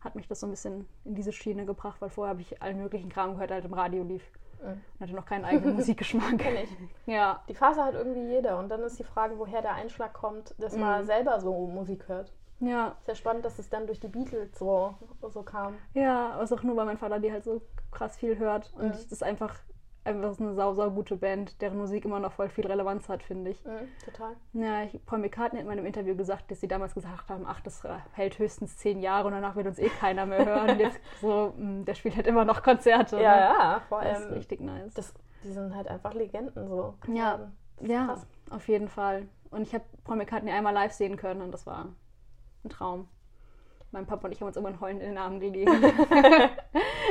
[0.00, 2.78] hat mich das so ein bisschen in diese Schiene gebracht, weil vorher habe ich allen
[2.78, 4.22] möglichen Kram gehört, der halt im Radio lief.
[4.62, 6.38] Und hatte noch keinen eigenen Musikgeschmack.
[6.38, 6.68] Kenn ich.
[7.06, 8.58] Ja, Die Phase hat irgendwie jeder.
[8.58, 11.06] Und dann ist die Frage, woher der Einschlag kommt, dass man Mhm.
[11.06, 12.32] selber so Musik hört.
[12.60, 14.94] ja, Sehr spannend, dass es dann durch die Beatles so,
[15.30, 15.74] so kam.
[15.94, 18.72] ja, aber es ist auch nur, weil mein Vater die halt so krass viel hört.
[18.76, 19.54] Und es ist einfach,
[20.08, 23.22] einfach so eine sau, sau gute Band, deren Musik immer noch voll viel Relevanz hat,
[23.22, 23.64] finde ich.
[23.64, 24.36] Mhm, total.
[24.52, 27.60] Ja, ich, Paul McCartney hat in meinem Interview gesagt, dass sie damals gesagt haben, ach,
[27.60, 30.70] das hält höchstens zehn Jahre und danach wird uns eh keiner mehr hören.
[30.70, 33.16] Und jetzt so, mh, der spielt halt immer noch Konzerte.
[33.20, 33.40] Ja, ne?
[33.40, 34.34] ja, vor Das ist allem.
[34.34, 34.94] richtig nice.
[34.94, 36.94] Das, die sind halt einfach Legenden so.
[37.12, 37.50] Ja.
[37.80, 38.26] ist ja, krass.
[38.50, 39.28] auf jeden Fall.
[39.50, 41.86] Und ich habe Paul McCartney einmal live sehen können und das war
[42.64, 43.08] ein Traum.
[43.90, 45.72] Mein Papa und ich haben uns immer heulend in den Armen gelegen.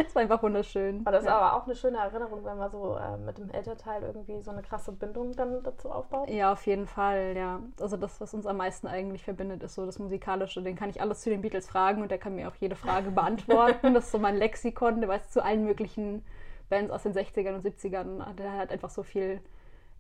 [0.06, 1.02] Es war einfach wunderschön.
[1.02, 1.38] Aber das ist ja.
[1.38, 4.62] aber auch eine schöne Erinnerung, wenn man so äh, mit dem Elternteil irgendwie so eine
[4.62, 6.30] krasse Bindung dann dazu aufbaut.
[6.30, 7.62] Ja, auf jeden Fall, ja.
[7.82, 10.62] Also das, was uns am meisten eigentlich verbindet, ist so das Musikalische.
[10.62, 13.10] Den kann ich alles zu den Beatles fragen und der kann mir auch jede Frage
[13.12, 13.96] beantworten.
[13.96, 16.24] das ist so mein Lexikon, der weiß zu allen möglichen
[16.70, 18.34] Bands aus den 60ern und 70ern.
[18.36, 19.42] Der hat einfach so viel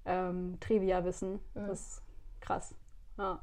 [0.05, 1.39] ähm, Trivia-Wissen.
[1.55, 1.67] Mhm.
[1.67, 2.03] Das ist
[2.39, 2.75] krass.
[3.17, 3.39] Ja.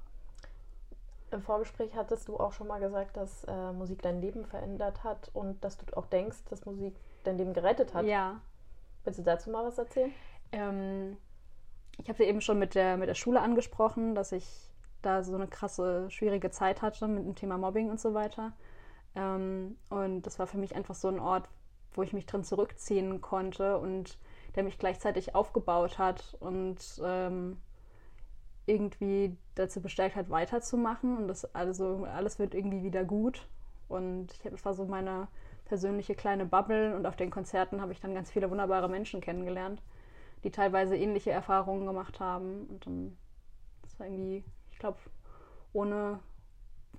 [1.34, 5.30] Im Vorgespräch hattest du auch schon mal gesagt, dass äh, Musik dein Leben verändert hat
[5.34, 6.94] und dass du auch denkst, dass Musik
[7.24, 8.06] dein Leben gerettet hat.
[8.06, 8.40] ja.
[9.02, 10.12] Willst du dazu mal was erzählen?
[10.52, 11.16] Ähm,
[11.98, 14.70] ich habe sie eben schon mit der, mit der Schule angesprochen, dass ich
[15.02, 18.52] da so eine krasse, schwierige Zeit hatte mit dem Thema Mobbing und so weiter.
[19.16, 21.48] Ähm, und das war für mich einfach so ein Ort,
[21.92, 24.18] wo ich mich drin zurückziehen konnte und
[24.54, 27.58] der mich gleichzeitig aufgebaut hat und ähm,
[28.66, 31.16] irgendwie dazu bestärkt hat, weiterzumachen.
[31.16, 33.46] Und das also alles wird irgendwie wieder gut.
[33.88, 35.28] Und ich, das war so meine
[35.64, 36.96] persönliche kleine Bubble.
[36.96, 39.82] Und auf den Konzerten habe ich dann ganz viele wunderbare Menschen kennengelernt,
[40.42, 42.66] die teilweise ähnliche Erfahrungen gemacht haben.
[42.66, 43.18] Und dann,
[43.82, 44.98] das war irgendwie, ich glaube,
[45.72, 46.20] ohne,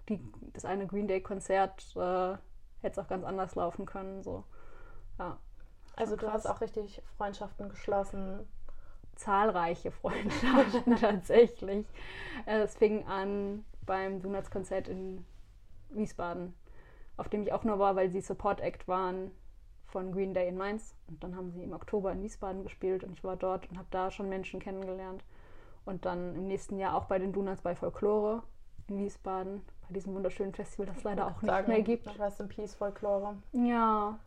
[0.10, 0.20] die,
[0.54, 2.34] das eine Green Day-Konzert äh,
[2.82, 4.22] hätte es auch ganz anders laufen können.
[4.24, 4.44] So.
[5.18, 5.40] Ja.
[5.96, 8.48] Also du hast auch richtig Freundschaften geschlossen.
[9.16, 11.86] Zahlreiche Freundschaften tatsächlich.
[12.46, 15.26] Äh, Es fing an beim Donuts-Konzert in
[15.90, 16.54] Wiesbaden,
[17.18, 19.32] auf dem ich auch nur war, weil sie Support Act waren
[19.88, 20.96] von Green Day in Mainz.
[21.08, 23.88] Und dann haben sie im Oktober in Wiesbaden gespielt und ich war dort und habe
[23.92, 25.24] da schon Menschen kennengelernt.
[25.86, 28.42] Und dann im nächsten Jahr auch bei den Donuts bei Folklore
[28.88, 32.20] in Wiesbaden, bei diesem wunderschönen Festival, das es leider auch nicht Sagen, mehr gibt.
[32.20, 33.36] Rest in Peace Folklore.
[33.54, 34.18] Ja,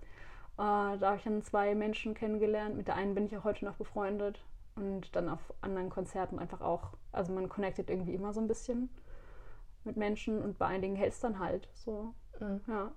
[0.57, 2.77] äh, da habe ich dann zwei Menschen kennengelernt.
[2.77, 4.41] Mit der einen bin ich auch heute noch befreundet.
[4.79, 6.91] Und dann auf anderen Konzerten einfach auch.
[7.13, 8.89] Also man connectet irgendwie immer so ein bisschen
[9.85, 11.69] mit Menschen und bei einigen hält es dann halt.
[11.75, 12.61] So, Mhm.
[12.69, 12.93] ja.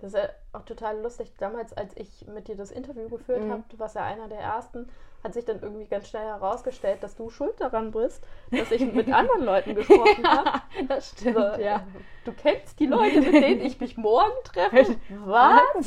[0.00, 1.32] Das ist ja auch total lustig.
[1.38, 3.52] Damals, als ich mit dir das Interview geführt Mhm.
[3.52, 4.88] habe, du warst ja einer der ersten,
[5.22, 9.06] hat sich dann irgendwie ganz schnell herausgestellt, dass du schuld daran bist, dass ich mit
[9.12, 10.60] anderen Leuten gesprochen habe.
[10.88, 11.86] das stimmt, So, ja.
[12.24, 14.96] Du kennst die Leute, mit denen ich mich morgen treffe.
[15.24, 15.86] Was?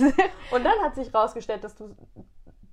[0.51, 1.93] Und dann hat sich herausgestellt, dass du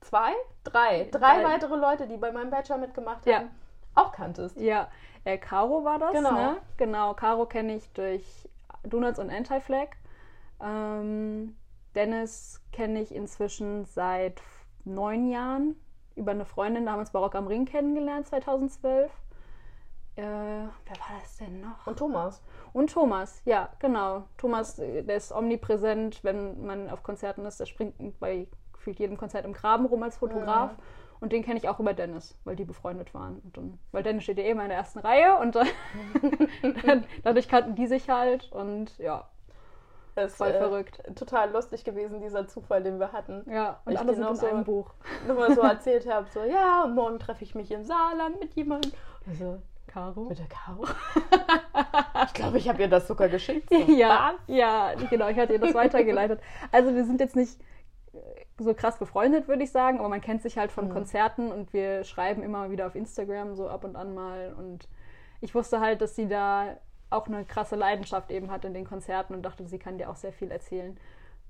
[0.03, 0.33] zwei,
[0.65, 1.45] drei, drei Drei.
[1.45, 3.39] weitere Leute, die bei meinem Bachelor mitgemacht Ja.
[3.41, 3.51] haben,
[3.95, 4.57] auch kanntest.
[4.61, 4.89] Ja,
[5.25, 6.33] äh, Caro war das, Genau.
[6.33, 6.57] ne?
[6.77, 8.49] Genau, Caro kenne ich durch
[8.85, 9.89] Donuts und Anti-Flag.
[10.61, 11.57] Ähm,
[11.95, 14.41] Dennis kenne ich inzwischen seit
[14.85, 15.77] neun Jahren
[16.15, 19.11] über eine Freundin, da haben wir uns bei Rock am Ring kennengelernt, 2012.
[20.17, 21.87] Äh, wer war das denn noch?
[21.87, 22.43] Und Thomas.
[22.75, 24.25] Und Thomas, ja, genau.
[24.37, 27.61] Thomas, äh, der ist omnipräsent, wenn man auf Konzerten ist.
[27.61, 28.47] Der springt bei
[28.83, 30.73] gefühlt jedem Konzert im Graben rum als Fotograf.
[31.21, 33.41] Und den kenne ich auch über Dennis, weil die befreundet waren.
[33.55, 35.69] Dann, weil Dennis steht ja eh immer in der ersten Reihe und dann,
[36.85, 39.29] dann, dadurch kannten die sich halt und ja,
[40.17, 41.01] Das ist voll äh, verrückt.
[41.15, 43.45] total lustig gewesen, dieser Zufall, den wir hatten.
[43.49, 44.91] Ja, und Ich alle sind in so- einem Buch.
[45.29, 48.91] Nur so erzählt habe, so, ja, und morgen treffe ich mich im Saarland mit jemandem.
[49.29, 50.23] Also, Caro?
[50.25, 50.87] mit der Caro?
[52.27, 53.69] ich glaube, ich habe ihr das sogar geschickt.
[53.71, 56.41] So, Ja, ja, genau, ich hatte ihr das weitergeleitet.
[56.73, 57.61] Also wir sind jetzt nicht
[58.59, 60.93] so krass befreundet, würde ich sagen, aber man kennt sich halt von Mhm.
[60.93, 64.89] Konzerten und wir schreiben immer wieder auf Instagram so ab und an mal und
[65.41, 66.77] ich wusste halt, dass sie da
[67.11, 70.17] auch eine krasse Leidenschaft eben hat in den Konzerten und dachte, sie kann dir auch
[70.17, 70.97] sehr viel erzählen.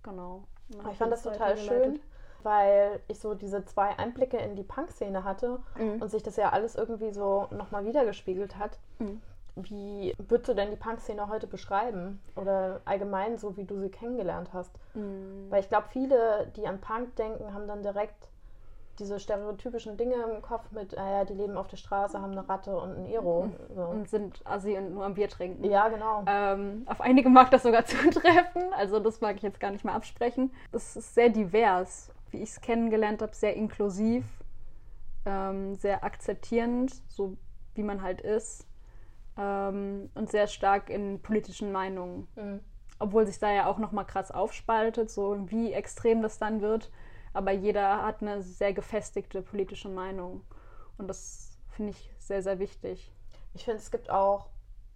[0.02, 0.44] Genau.
[0.82, 2.00] Hab ich fand das total schön,
[2.42, 6.00] weil ich so diese zwei Einblicke in die Punk-Szene hatte Mhm.
[6.02, 8.78] und sich das ja alles irgendwie so nochmal wiedergespiegelt hat.
[8.98, 9.20] Mhm.
[9.54, 12.20] Wie würdest du denn die Punk-Szene heute beschreiben?
[12.36, 14.72] Oder allgemein so, wie du sie kennengelernt hast?
[14.94, 15.50] Mhm.
[15.50, 18.28] Weil ich glaube, viele, die an Punk denken, haben dann direkt
[18.98, 22.48] diese stereotypischen Dinge im Kopf mit, ah ja, die leben auf der Straße, haben eine
[22.48, 23.50] Ratte und ein Ero.
[23.74, 23.82] So.
[23.82, 25.64] Und sind assi und nur am Bier trinken.
[25.64, 26.24] Ja, genau.
[26.26, 29.94] Ähm, auf einige mag das sogar zutreffen, also das mag ich jetzt gar nicht mehr
[29.94, 30.52] absprechen.
[30.72, 34.24] Es ist sehr divers, wie ich es kennengelernt habe, sehr inklusiv,
[35.24, 37.36] ähm, sehr akzeptierend, so
[37.74, 38.66] wie man halt ist
[39.36, 42.28] ähm, und sehr stark in politischen Meinungen.
[42.36, 42.60] Mhm.
[42.98, 46.90] Obwohl sich da ja auch nochmal krass aufspaltet, so wie extrem das dann wird.
[47.32, 50.42] Aber jeder hat eine sehr gefestigte politische Meinung.
[50.98, 53.12] Und das finde ich sehr, sehr wichtig.
[53.54, 54.50] Ich finde, es gibt auch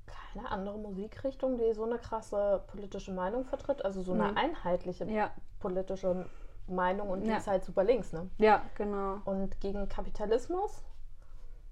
[0.07, 3.85] keine andere Musikrichtung, die so eine krasse politische Meinung vertritt.
[3.85, 4.39] Also so eine Nee.
[4.39, 6.27] einheitliche Ja, politische
[6.69, 7.39] Meinung und die Ja.
[7.39, 8.29] ist halt super links, ne?
[8.39, 9.19] ja, genau.
[9.25, 10.83] Und gegen Kapitalismus?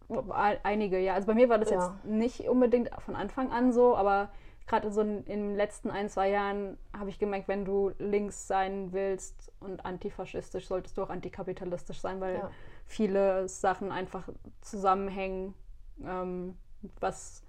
[0.08, 1.14] Ein- Einige, ja.
[1.14, 1.76] Also bei mir war das Ja.
[1.76, 4.30] jetzt nicht unbedingt von Anfang an so, aber
[4.66, 8.46] gerade so in, in den letzten ein, zwei Jahren habe ich gemerkt, wenn du links
[8.46, 12.50] sein willst und antifaschistisch, solltest du auch antikapitalistisch sein, weil Ja.
[12.86, 14.28] viele Sachen einfach
[14.60, 15.54] zusammenhängen,
[16.02, 16.56] ähm,
[17.00, 17.42] was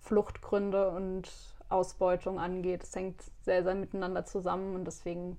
[0.00, 1.30] Fluchtgründe und
[1.68, 2.82] Ausbeutung angeht.
[2.82, 5.38] Es hängt sehr, sehr miteinander zusammen und deswegen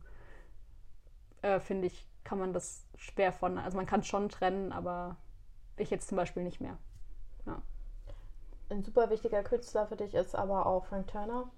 [1.41, 5.15] äh, finde ich, kann man das schwer von, also man kann es schon trennen, aber
[5.83, 6.77] ich jetzt zum Beispiel nicht mehr.
[8.71, 11.49] Ein super wichtiger Künstler für dich ist aber auch Frank Turner.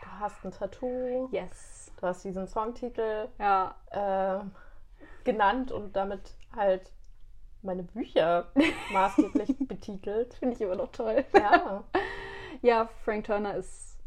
[0.00, 1.92] Du hast ein Tattoo, Yes.
[2.00, 4.42] du hast diesen Songtitel Ja, äh,
[5.24, 6.90] genannt und damit halt
[7.60, 8.46] meine Bücher
[8.92, 10.32] maßgeblich betitelt.
[10.34, 11.24] finde ich immer noch toll.
[11.34, 11.84] Ja,
[12.62, 13.98] Ja, Frank Turner ist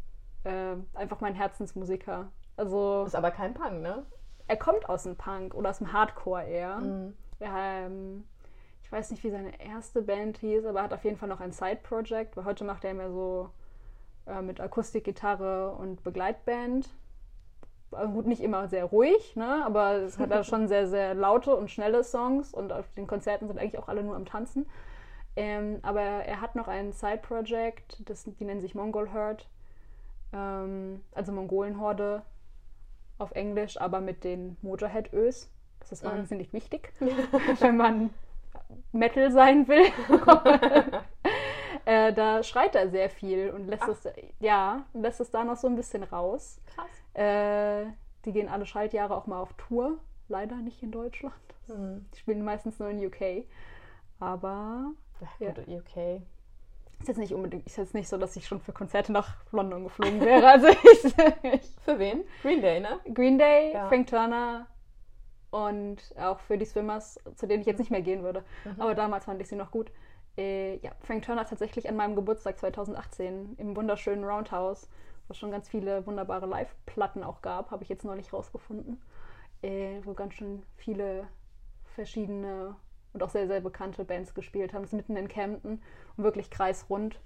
[0.42, 2.32] äh, einfach mein Herzensmusiker.
[2.56, 4.04] Also ist aber kein Punk, ne?
[4.48, 6.78] er kommt aus dem Punk oder aus dem Hardcore eher.
[6.78, 7.16] Mhm.
[7.38, 8.24] Ähm,
[8.90, 11.38] ich weiß nicht, wie seine erste Band hieß, aber er hat auf jeden Fall noch
[11.38, 13.48] ein Side-Project, weil heute macht er mehr so
[14.26, 16.88] äh, mit Akustikgitarre und Begleitband.
[17.92, 19.64] Also gut, nicht immer sehr ruhig, ne?
[19.64, 23.46] aber es hat er schon sehr, sehr laute und schnelle Songs und auf den Konzerten
[23.46, 24.66] sind eigentlich auch alle nur am Tanzen.
[25.36, 28.02] Ähm, aber er hat noch ein Side-Project,
[28.40, 29.48] die nennen sich Mongol Herd,
[30.32, 32.22] ähm, also Mongolenhorde
[33.18, 35.48] auf Englisch, aber mit den Motorhead-Ös.
[35.78, 36.08] Das ist Mhm.
[36.08, 36.92] wahnsinnig wichtig,
[37.60, 38.10] wenn man
[38.92, 39.86] Metal sein will.
[41.84, 43.88] äh, da schreit er sehr viel und lässt Ach.
[43.90, 44.08] es,
[44.40, 46.60] ja, lässt es da noch so ein bisschen raus.
[46.74, 46.86] Krass.
[47.14, 47.86] Äh,
[48.24, 49.98] die gehen alle Schaltjahre auch mal auf Tour.
[50.28, 51.34] Leider nicht in Deutschland.
[51.66, 52.06] Hm.
[52.14, 53.44] Die spielen meistens nur in UK.
[54.20, 54.92] Aber
[55.38, 56.22] Ja, gut, UK.
[57.00, 59.84] ist jetzt nicht unbedingt, ist jetzt nicht so, dass ich schon für Konzerte nach London
[59.84, 60.46] geflogen wäre.
[60.48, 61.04] Also ich,
[61.54, 62.24] ich Für wen?
[62.42, 63.00] Green Day, ne?
[63.14, 63.88] Green Day, Ja.
[63.88, 64.66] Frank Turner
[65.50, 68.44] und auch für die Swimmers, zu denen ich jetzt nicht mehr gehen würde.
[68.64, 68.80] Mhm.
[68.80, 69.90] Aber damals fand ich sie noch gut.
[70.36, 74.88] Äh, ja, Frank Turner tatsächlich an meinem Geburtstag 2018 im wunderschönen Roundhouse,
[75.26, 79.00] wo es schon ganz viele wunderbare Live-Platten auch gab, habe ich jetzt neulich rausgefunden.
[79.62, 81.26] Äh, wo ganz schön viele
[81.94, 82.76] verschiedene
[83.12, 84.84] und auch sehr, sehr bekannte Bands gespielt haben.
[84.84, 85.82] Es ist mitten in Camden
[86.16, 87.20] und wirklich kreisrund.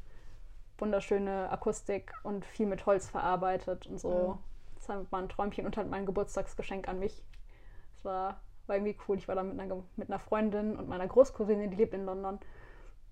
[0.79, 4.39] Wunderschöne Akustik und viel mit Holz verarbeitet und so.
[4.75, 7.23] Das war ein Träumchen und halt mein Geburtstagsgeschenk an mich.
[8.05, 9.17] Das war, war irgendwie cool.
[9.17, 12.39] Ich war da mit einer, mit einer Freundin und meiner Großcousine, die lebt in London.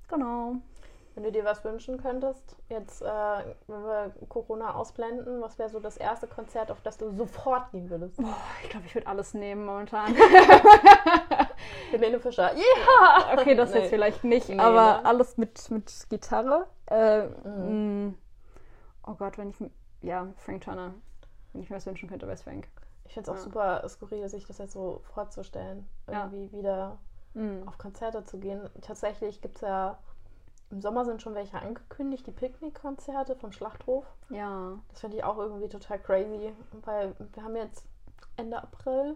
[0.08, 0.56] Genau.
[1.14, 5.78] Wenn du dir was wünschen könntest, jetzt, äh, wenn wir Corona ausblenden, was wäre so
[5.78, 8.16] das erste Konzert, auf das du sofort gehen würdest?
[8.16, 10.14] Boah, ich glaube, ich würde alles nehmen momentan.
[11.90, 12.52] Helene Fischer.
[12.54, 13.32] Ja!
[13.38, 13.80] Okay, das Nee.
[13.80, 15.04] jetzt vielleicht nicht, Nee, aber ne?
[15.04, 16.66] alles mit, mit Gitarre.
[16.86, 18.06] Äh, Mhm.
[18.08, 18.14] mh.
[19.06, 19.56] Oh Gott, wenn ich.
[20.00, 20.94] Ja, Frank Turner.
[21.52, 22.68] Wenn ich mir was wünschen könnte, wäre es Frank.
[23.12, 23.42] Ich finde es auch Ja.
[23.42, 26.24] super skurril, sich das jetzt so vorzustellen, Ja.
[26.30, 26.96] irgendwie wieder
[27.34, 27.68] Mhm.
[27.68, 28.70] auf Konzerte zu gehen.
[28.80, 29.98] Tatsächlich gibt es ja,
[30.70, 34.06] im Sommer sind schon welche angekündigt, die Picknickkonzerte vom Schlachthof.
[34.30, 34.78] Ja.
[34.88, 36.54] Das finde ich auch irgendwie total crazy,
[36.86, 37.84] weil wir haben jetzt
[38.38, 39.14] Ende April.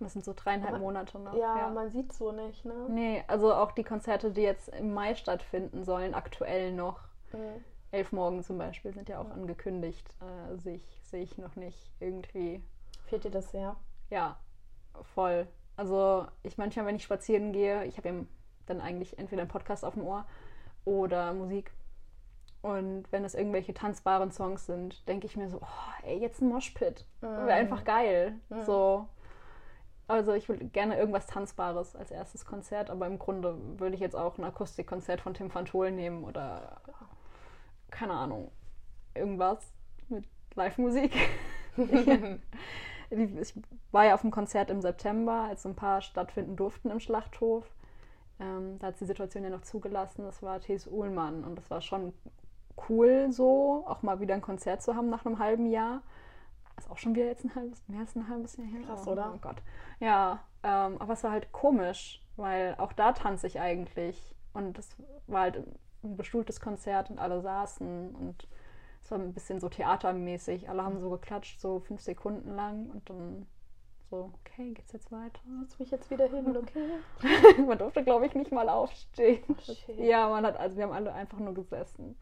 [0.00, 1.32] Das sind so dreieinhalb Aber- Monate noch.
[1.34, 2.74] Ja, man sieht so nicht, ne?
[2.90, 7.00] Nee, also auch die Konzerte, die jetzt im Mai stattfinden sollen, aktuell noch.
[7.32, 7.64] Mhm.
[7.90, 10.06] Elf Morgen zum Beispiel sind ja auch angekündigt.
[10.20, 12.62] Äh, sehe ich, sehe ich noch nicht irgendwie.
[13.10, 13.74] Fehlt dir das sehr?
[14.08, 14.38] Ja,
[15.14, 15.48] voll.
[15.76, 18.14] Also ich manchmal, wenn ich spazieren gehe, ich habe ja
[18.66, 20.26] dann eigentlich entweder einen Podcast auf dem Ohr
[20.84, 21.72] oder Musik.
[22.62, 26.50] Und wenn es irgendwelche tanzbaren Songs sind, denke ich mir so, oh, ey, jetzt ein
[26.50, 27.04] Moshpit.
[27.20, 28.36] Wäre einfach geil.
[28.64, 29.08] So.
[30.06, 34.14] Also ich will gerne irgendwas Tanzbares als erstes Konzert, aber im Grunde würde ich jetzt
[34.14, 36.80] auch ein Akustikkonzert von Tim van nehmen oder
[37.90, 38.52] keine Ahnung,
[39.14, 39.72] irgendwas
[40.08, 41.12] mit Live-Musik.
[43.10, 43.54] Ich
[43.90, 47.68] war ja auf dem Konzert im September, als so ein paar stattfinden durften im Schlachthof.
[48.38, 50.24] Ähm, da hat die Situation ja noch zugelassen.
[50.24, 50.86] Das war T.S.
[50.86, 52.12] Uhlmann und das war schon
[52.88, 56.02] cool so, auch mal wieder ein Konzert zu haben nach einem halben Jahr.
[56.78, 58.80] Ist auch schon wieder jetzt ein halbes, mehr als ein halbes Jahr her.
[58.86, 59.32] Krass, oh, oder?
[59.34, 59.62] Oh Gott.
[59.98, 64.34] Ja, ähm, aber es war halt komisch, weil auch da tanze ich eigentlich.
[64.54, 64.88] Und das
[65.26, 65.62] war halt
[66.02, 68.48] ein bestuhltes Konzert und alle saßen und
[69.10, 70.68] es war ein bisschen so theatermäßig.
[70.68, 73.46] Alle haben so geklatscht, so fünf Sekunden lang und dann
[74.08, 75.40] so, okay, geht's jetzt weiter?
[75.60, 76.90] Setz mich jetzt wieder hin, okay?
[77.66, 79.42] man durfte, glaube ich, nicht mal aufstehen.
[79.64, 79.98] shit.
[79.98, 82.16] ja, man hat, also wir haben alle einfach nur gesessen.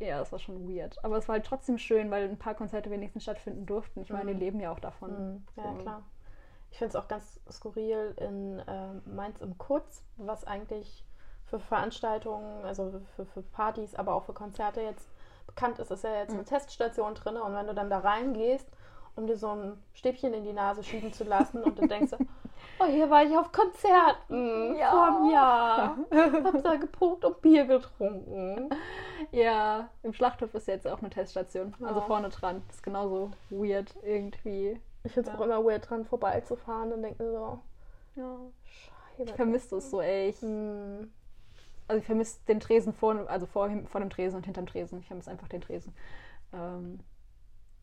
[0.00, 1.02] Ja, das war schon weird.
[1.04, 4.00] Aber es war halt trotzdem schön, weil ein paar Konzerte wenigstens stattfinden durften.
[4.02, 5.10] Ich meine, die leben ja auch davon.
[5.34, 5.46] Mhm.
[5.56, 5.82] Ja, So.
[5.82, 6.02] klar.
[6.72, 11.04] Ich finde es auch ganz skurril in ähm, Mainz im Kurz, was eigentlich
[11.44, 15.08] für Veranstaltungen, also für, für Partys, aber auch für Konzerte jetzt
[15.54, 17.36] bekannt ist, ist ja jetzt eine Teststation drin.
[17.36, 18.68] Und wenn du dann da reingehst,
[19.16, 22.12] um dir so ein Stäbchen in die Nase schieben zu lassen und du denkst,
[22.78, 24.90] oh, hier war ich auf Konzerten Ja.
[24.90, 25.96] vor einem Jahr.
[26.44, 28.70] Hab da gepokt und Bier getrunken.
[29.32, 31.74] Ja, im Schlachthof ist jetzt auch eine Teststation.
[31.82, 32.06] Also Ja.
[32.06, 32.62] vorne dran.
[32.68, 34.80] Das ist genauso weird irgendwie.
[35.04, 35.40] Ich finde es Ja.
[35.40, 37.58] auch immer weird, dran vorbeizufahren und denke so,
[38.16, 38.36] Ja.
[38.64, 39.30] Scheibe.
[39.30, 40.28] Ich vermisse es so, ey.
[40.30, 41.12] Ich, Hm.
[41.90, 45.00] Also ich vermisse den Tresen vor, also vor, vor dem Tresen und hinterm Tresen.
[45.00, 45.92] Ich vermisse einfach den Tresen.
[46.52, 47.00] Ähm,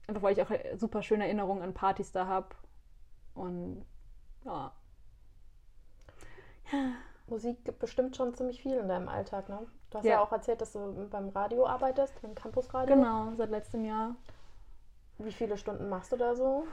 [0.07, 2.47] einfach weil ich auch äh, super schöne Erinnerungen an Partys da habe.
[3.35, 3.85] Und
[4.45, 4.71] ja.
[7.27, 9.59] Musik gibt bestimmt schon ziemlich viel in deinem Alltag, ne?
[9.89, 10.21] Du hast ja, Ja.
[10.21, 12.95] auch erzählt, dass du beim Radio arbeitest, beim Campusradio.
[12.95, 14.15] Genau, seit letztem Jahr.
[15.17, 16.65] Wie viele Stunden machst du da so?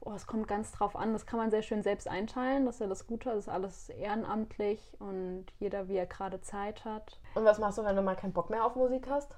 [0.00, 1.12] Oh, es kommt ganz drauf an.
[1.12, 2.66] Das kann man sehr schön selbst einteilen.
[2.66, 3.30] Das ist ja das Gute.
[3.30, 7.18] Das ist alles ehrenamtlich und jeder, wie er gerade Zeit hat.
[7.34, 9.34] Und was machst du, wenn du mal keinen Bock mehr auf Musik hast?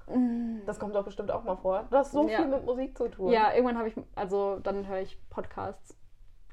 [0.65, 1.87] Das kommt doch bestimmt auch mal vor.
[1.89, 2.37] Du hast so Ja.
[2.37, 3.31] viel mit Musik zu tun.
[3.31, 5.97] Ja, irgendwann habe ich, also dann höre ich Podcasts.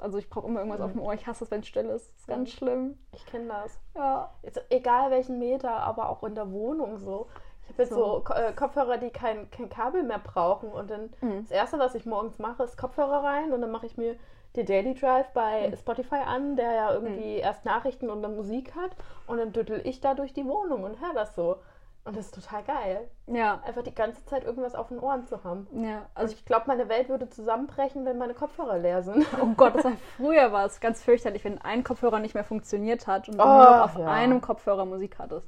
[0.01, 1.13] Also ich brauche immer irgendwas auf dem Ohr.
[1.15, 2.09] Ich hasse es, wenn es still ist.
[2.13, 2.57] Das ist ganz Mhm.
[2.57, 2.99] schlimm.
[3.13, 3.79] Ich kenne das.
[3.97, 4.33] Ja.
[4.43, 7.27] Jetzt, egal welchen Meter, aber auch in der Wohnung so.
[7.69, 8.35] Ich habe jetzt so, So.
[8.35, 10.71] Äh, Kopfhörer, die kein, kein Kabel mehr brauchen.
[10.71, 11.43] Und dann Mhm.
[11.43, 13.53] das Erste, was ich morgens mache, ist Kopfhörer rein.
[13.53, 14.17] Und dann mache ich mir
[14.57, 15.77] den Daily Drive bei Mhm.
[15.77, 18.91] Spotify an, der ja irgendwie erst Nachrichten und dann Musik hat.
[19.27, 21.57] Und dann düttel ich da durch die Wohnung und höre das so.
[22.05, 23.11] Und das ist total geil.
[23.27, 23.61] Ja.
[23.67, 25.67] Einfach die ganze Zeit irgendwas auf den Ohren zu haben.
[25.73, 26.07] Ja.
[26.15, 29.27] Also Also ich glaube, meine Welt würde zusammenbrechen, wenn meine Kopfhörer leer sind.
[29.43, 33.07] Oh Gott, das war früher war es ganz fürchterlich, wenn ein Kopfhörer nicht mehr funktioniert
[33.07, 34.07] hat und du Oh, nur noch auf ja.
[34.11, 35.47] einem Kopfhörer Musik hattest.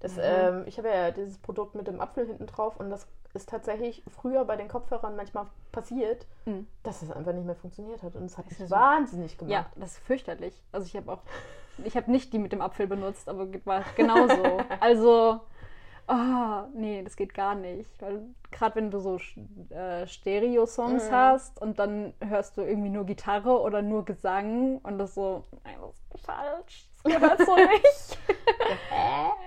[0.00, 0.20] Das, Mhm.
[0.22, 4.02] ähm, ich habe ja dieses Produkt mit dem Apfel hinten drauf und das ist tatsächlich
[4.08, 6.66] früher bei den Kopfhörern manchmal passiert, Mhm.
[6.82, 8.14] dass es einfach nicht mehr funktioniert hat.
[8.16, 9.52] Und es hat ist mich so- wahnsinnig gemacht.
[9.52, 10.62] Ja, das ist fürchterlich.
[10.72, 11.22] Also ich habe auch,
[11.84, 14.58] ich habe nicht die mit dem Apfel benutzt, aber war genauso.
[14.80, 15.40] also,
[16.06, 17.90] ah, nee, das geht gar nicht.
[18.00, 19.18] Weil gerade wenn du so
[19.70, 21.14] äh, Stereo-Songs Mhm.
[21.14, 25.76] hast und dann hörst du irgendwie nur Gitarre oder nur Gesang und das so, nein,
[25.80, 26.88] das ist falsch.
[27.02, 28.18] Das gehört so nicht.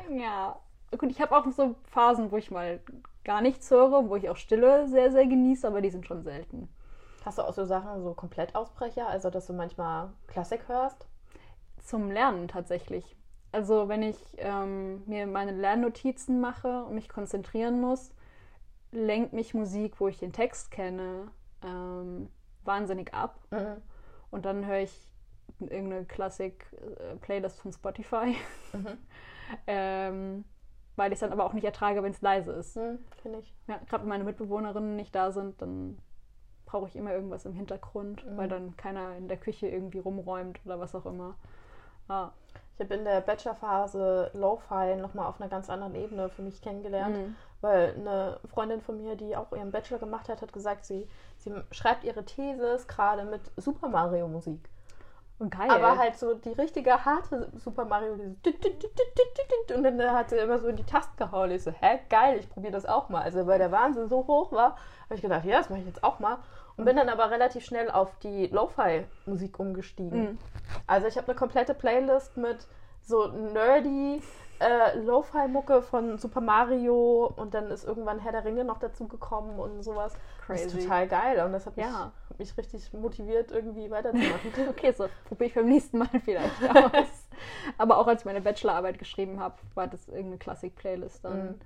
[0.09, 0.59] Ja.
[0.97, 2.81] Gut, ich habe auch so Phasen, wo ich mal
[3.23, 6.67] gar nichts höre, wo ich auch Stille sehr, sehr genieße, aber die sind schon selten.
[7.23, 11.05] Hast du auch so Sachen, so Komplettausbrecher, also dass du manchmal Klassik hörst?
[11.79, 13.15] Zum Lernen tatsächlich.
[13.51, 18.11] Also wenn ich ähm, mir meine Lernnotizen mache und mich konzentrieren muss,
[18.91, 21.27] lenkt mich Musik, wo ich den Text kenne,
[21.63, 22.29] ähm,
[22.63, 23.39] wahnsinnig ab.
[23.51, 23.81] Mhm.
[24.31, 25.10] Und dann höre ich
[25.67, 28.35] irgendeine Klassik-Playlist von Spotify,
[28.73, 28.97] Mhm.
[29.67, 30.45] ähm,
[30.95, 32.75] weil ich es dann aber auch nicht ertrage, wenn es leise ist.
[32.75, 33.53] Hm, Finde ich.
[33.67, 35.97] Ja, Gerade wenn meine Mitbewohnerinnen nicht da sind, dann
[36.65, 38.37] brauche ich immer irgendwas im Hintergrund, Mhm.
[38.37, 41.35] weil dann keiner in der Küche irgendwie rumräumt oder was auch immer.
[42.07, 42.29] Ah.
[42.75, 47.15] Ich habe in der Bachelorphase Lo-Fi nochmal auf einer ganz anderen Ebene für mich kennengelernt.
[47.15, 47.35] Mhm.
[47.61, 51.53] Weil eine Freundin von mir, die auch ihren Bachelor gemacht hat, hat gesagt, sie, sie
[51.71, 54.67] schreibt ihre Thesis gerade mit Super Mario Musik.
[55.41, 55.71] Und geil.
[55.71, 58.13] Aber halt so die richtige harte Super Mario.
[58.13, 61.49] Und dann hat sie immer so in die Tasten gehauen.
[61.49, 63.23] Ich so, hä, geil, ich probiere das auch mal.
[63.23, 64.75] Also weil der Wahnsinn so hoch war,
[65.05, 66.37] habe ich gedacht, ja, das mache ich jetzt auch mal.
[66.77, 70.21] Und bin dann aber relativ schnell auf die Lo-Fi-Musik umgestiegen.
[70.21, 70.37] Mhm.
[70.85, 72.67] Also ich habe eine komplette Playlist mit
[73.01, 74.21] so nerdy
[74.59, 79.59] äh, Lo-Fi-Mucke von Super Mario und dann ist irgendwann Herr der Ringe noch dazu gekommen
[79.59, 80.13] und sowas.
[80.47, 80.83] Das ist Crazy.
[80.87, 82.11] total geil und das hat mich, Ja.
[82.37, 84.51] mich richtig motiviert, irgendwie weiterzumachen.
[84.69, 87.27] Okay, so probiere ich beim nächsten Mal vielleicht aus.
[87.77, 91.43] Aber auch als ich meine Bachelorarbeit geschrieben habe, war das irgendeine Klassik-Playlist dann.
[91.47, 91.59] Mhm.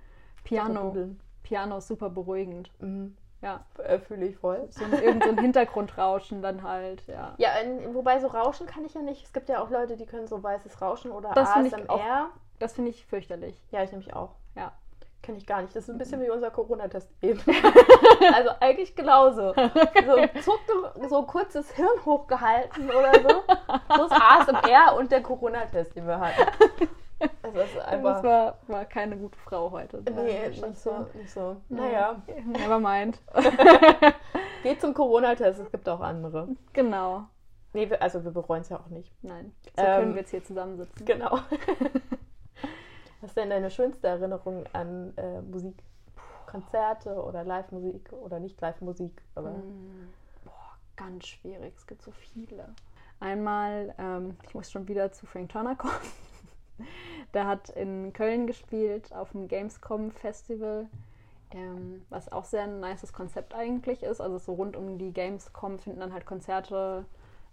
[0.45, 0.95] Piano.
[1.43, 2.71] Piano super beruhigend.
[2.79, 3.17] Mhm.
[3.41, 3.65] Ja.
[4.07, 4.67] Fühle ich voll.
[4.71, 7.35] So ein, irgend so ein Hintergrundrauschen dann halt, ja.
[7.37, 9.23] Ja, in, wobei so Rauschen kann ich ja nicht.
[9.23, 12.29] Es gibt ja auch Leute, die können so weißes Rauschen oder Das finde ich ASMR.
[12.59, 13.61] Das finde ich fürchterlich.
[13.71, 14.31] Ja, ich nämlich auch.
[14.55, 14.71] Ja.
[15.21, 15.75] Kenne ich gar nicht.
[15.75, 17.41] Das ist ein bisschen wie unser Corona-Test eben.
[18.33, 19.53] also eigentlich genauso.
[19.53, 23.43] So, zuckte, so kurzes Hirn hochgehalten oder so.
[23.97, 26.87] So ist ASMR und der Corona-Test, den wir hatten.
[27.41, 28.23] Also das ist Das einfach.
[28.23, 30.01] war, war keine gute Frau heute.
[30.13, 31.57] Nee, nicht so, nicht so.
[31.69, 33.19] Naja, Never mind.
[34.63, 35.59] geht zum Corona-Test.
[35.59, 36.49] Es gibt auch andere.
[36.73, 37.25] Genau.
[37.73, 39.11] Nee, also wir bereuen es ja auch nicht.
[39.21, 39.53] Nein.
[39.75, 41.05] So Ähm, können wir jetzt hier zusammensitzen.
[41.05, 41.39] Genau.
[43.21, 45.75] Was ist denn deine schönste Erinnerung an äh, Musik?
[46.45, 49.21] Konzerte oder Live-Musik oder nicht Live-Musik?
[49.35, 49.41] Mm,
[50.45, 51.73] Boah, ganz schwierig.
[51.75, 52.73] Es gibt so viele.
[53.19, 55.93] Einmal, ähm, ich muss schon wieder zu Frank Turner kommen.
[57.33, 60.87] Der hat in Köln gespielt auf dem Gamescom Festival,
[61.51, 64.21] ähm, was auch sehr ein nices Konzept eigentlich ist.
[64.21, 67.05] Also so rund um die Gamescom finden dann halt Konzerte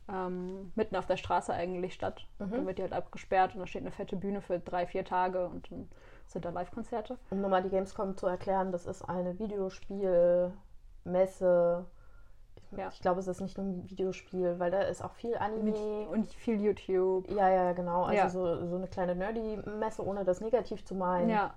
[0.08, 2.26] ähm, mitten auf der Straße eigentlich statt.
[2.38, 5.46] Dann wird die halt abgesperrt und da steht eine fette Bühne für drei, vier Tage
[5.48, 5.88] und dann
[6.26, 7.18] sind da Live-Konzerte.
[7.30, 10.52] um nochmal die Gamescom zu erklären, das ist eine Videospielmesse.
[12.72, 12.88] Ich, Ja.
[12.92, 16.08] ich glaube, es ist nicht nur ein Videospiel, weil da ist auch viel Anime.
[16.10, 17.30] Und viel YouTube.
[17.30, 18.02] ja, ja, genau.
[18.04, 18.28] Also Ja.
[18.30, 21.28] So, so eine kleine Nerdy-Messe, ohne das negativ zu meinen.
[21.30, 21.54] Ja.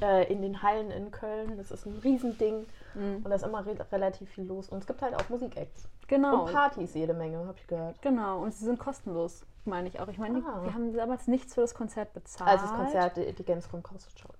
[0.00, 1.56] Äh, in den Hallen in Köln.
[1.56, 2.66] Das ist ein Riesending.
[2.94, 3.16] Mhm.
[3.24, 4.68] Und da ist immer re relativ viel los.
[4.68, 5.88] Und es gibt halt auch Musik-Acts.
[6.06, 6.44] Genau.
[6.44, 8.00] Und Partys jede Menge, habe ich gehört.
[8.02, 10.08] Genau, und sie sind kostenlos, meine ich auch.
[10.08, 10.62] Ich meine, Ah.
[10.64, 12.50] wir haben damals nichts für das Konzert bezahlt.
[12.50, 14.32] Also das Konzert, die, die Gamescom kostet schon.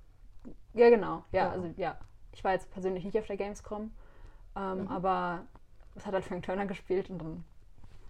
[0.75, 1.23] Ja, genau.
[1.31, 1.51] Ja, Ja.
[1.51, 1.96] also ja.
[2.33, 3.92] Ich war jetzt persönlich nicht auf der Gamescom,
[4.57, 5.40] ähm, aber
[5.94, 7.44] es hat halt Frank Turner gespielt und dann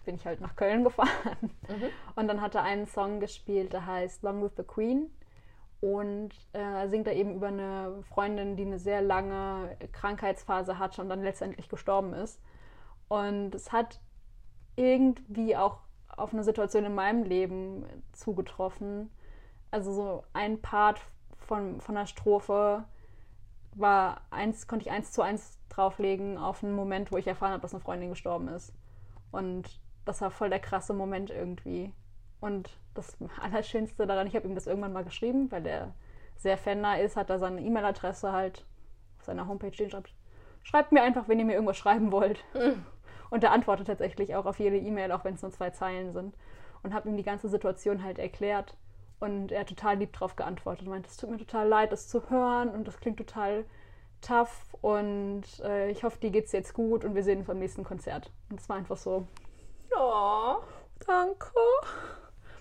[0.05, 1.51] bin ich halt nach Köln gefahren.
[2.15, 5.11] Und dann hat er einen Song gespielt, der heißt Long with the Queen.
[5.79, 11.01] Und äh, er singt da eben über eine Freundin, die eine sehr lange Krankheitsphase hatte
[11.01, 12.39] und dann letztendlich gestorben ist.
[13.07, 13.99] Und es hat
[14.75, 19.09] irgendwie auch auf eine Situation in meinem Leben zugetroffen.
[19.71, 21.01] Also so ein Part
[21.37, 22.85] von, von der Strophe
[23.75, 27.61] war eins, konnte ich eins zu eins drauflegen auf einen Moment, wo ich erfahren habe,
[27.61, 28.73] dass eine Freundin gestorben ist.
[29.31, 31.93] Und das war voll der krasse Moment irgendwie.
[32.39, 35.93] Und das Allerschönste daran, ich habe ihm das irgendwann mal geschrieben, weil er
[36.35, 38.65] sehr Fan ist, hat er seine E-Mail-Adresse halt
[39.19, 40.13] auf seiner Homepage stehen, schreibt,
[40.63, 42.43] schreibt mir einfach, wenn ihr mir irgendwas schreiben wollt.
[43.29, 46.35] Und er antwortet tatsächlich auch auf jede E-Mail, auch wenn es nur zwei Zeilen sind.
[46.83, 48.75] Und habe ihm die ganze Situation halt erklärt.
[49.21, 50.85] Und er hat total lieb drauf geantwortet.
[50.85, 52.69] Und meinte, es tut mir total leid, das zu hören.
[52.69, 53.63] Und das klingt total
[54.19, 54.75] tough.
[54.81, 57.05] Und äh, ich hoffe, dir geht's jetzt gut.
[57.05, 58.31] Und wir sehen uns beim nächsten Konzert.
[58.49, 59.25] Und es war einfach so,
[59.97, 60.55] Oh.
[61.05, 61.47] danke.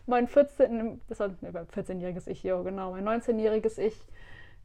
[0.06, 3.96] mein 14, das war, ne, 14-jähriges Ich, ja, genau, mein 19-jähriges Ich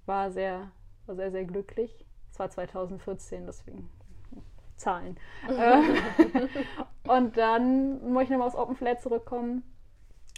[0.05, 0.71] war sehr,
[1.05, 2.05] war sehr, sehr glücklich.
[2.31, 3.89] Es war 2014, deswegen
[4.75, 5.17] Zahlen.
[5.47, 5.81] Äh,
[7.07, 9.63] und dann muss ich nochmal aufs Open Flat zurückkommen.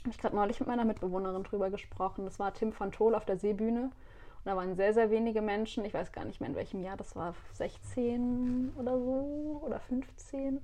[0.08, 2.24] Habe ich gerade neulich mit meiner Mitbewohnerin drüber gesprochen.
[2.24, 3.82] Das war Tim van Tol auf der Seebühne.
[3.82, 5.84] Und da waren sehr, sehr wenige Menschen.
[5.84, 6.96] Ich weiß gar nicht mehr in welchem Jahr.
[6.96, 10.62] Das war 16 oder so oder 15.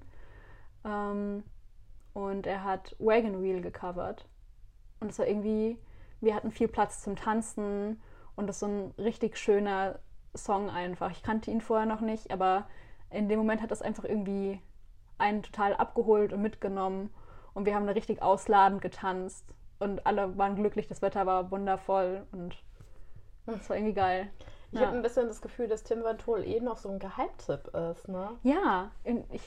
[0.85, 1.43] Ähm,
[2.13, 4.29] und er hat Wagon Wheel gecovert.
[5.01, 5.77] Und es war irgendwie,
[6.21, 8.01] wir hatten viel Platz zum Tanzen.
[8.37, 9.99] Und das ist so ein richtig schöner
[10.33, 11.11] Song einfach.
[11.11, 12.69] Ich kannte ihn vorher noch nicht, aber
[13.09, 14.61] in dem Moment hat das einfach irgendwie
[15.17, 17.09] einen total abgeholt und mitgenommen.
[17.53, 19.45] Und wir haben da richtig ausladend getanzt.
[19.79, 22.55] Und alle waren glücklich, das Wetter war wundervoll und
[23.45, 24.29] das war irgendwie geil.
[24.71, 24.87] Ich ja.
[24.87, 28.07] habe ein bisschen das Gefühl, dass Tim Van Tol eh noch so ein Geheimtipp ist,
[28.07, 28.29] ne?
[28.43, 29.41] Ja, ich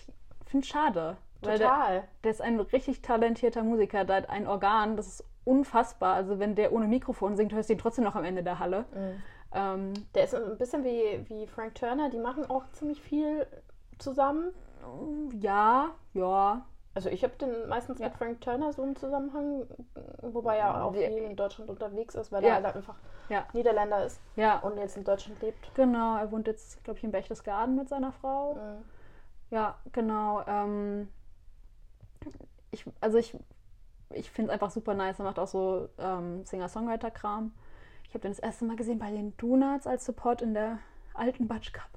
[0.44, 1.16] finde es schade.
[1.42, 1.94] Total.
[1.94, 6.14] Der, der, ist ein richtig talentierter Musiker, der hat ein Organ, das ist unfassbar.
[6.14, 8.84] Also wenn der ohne Mikrofon singt, hörst du ihn trotzdem noch am Ende der Halle.
[8.94, 9.22] Mhm.
[9.52, 13.46] Ähm, der ist ein bisschen wie, wie Frank Turner, die machen auch ziemlich viel
[13.98, 14.52] zusammen.
[15.40, 16.64] Ja, ja.
[16.96, 18.08] Also ich habe den meistens ja.
[18.08, 19.66] mit Frank Turner so im Zusammenhang,
[20.22, 22.48] wobei er auch viel in Deutschland unterwegs ist, weil ja.
[22.48, 22.94] er halt einfach
[23.28, 23.44] ja.
[23.52, 24.60] Niederländer ist ja.
[24.60, 25.74] und jetzt in Deutschland lebt.
[25.74, 28.54] Genau, er wohnt jetzt, glaube ich, in Berchtesgaden mit seiner Frau.
[28.54, 28.84] Mhm.
[29.50, 30.42] Ja, genau.
[30.46, 31.10] Ähm,
[32.70, 33.36] ich, also ich,
[34.08, 35.18] ich finde es einfach super nice.
[35.18, 37.52] Er macht auch so ähm, Singer-Songwriter-Kram.
[38.08, 40.78] Ich habe den das erste Mal gesehen bei den Donuts als Support in der
[41.12, 41.90] alten Batsch Cup.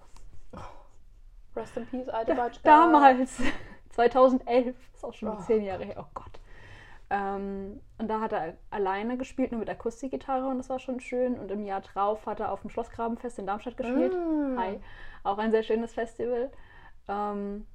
[0.51, 1.55] Oh.
[1.55, 2.63] Rest in Peace, alte Batsch Cup.
[2.63, 3.41] Damals,
[3.89, 5.41] 2011, ist auch schon oh.
[5.41, 5.95] zehn Jahre her.
[5.99, 6.39] Oh Gott.
[7.09, 11.39] Ähm, und da hat er alleine gespielt, nur mit Akustikgitarre und das war schon schön.
[11.39, 14.13] Und im Jahr drauf hat er auf dem Schlossgrabenfest in Darmstadt gespielt.
[14.13, 14.57] Mm.
[14.57, 14.79] Hi.
[15.23, 16.51] Auch ein sehr schönes Festival.
[17.07, 17.65] Ähm,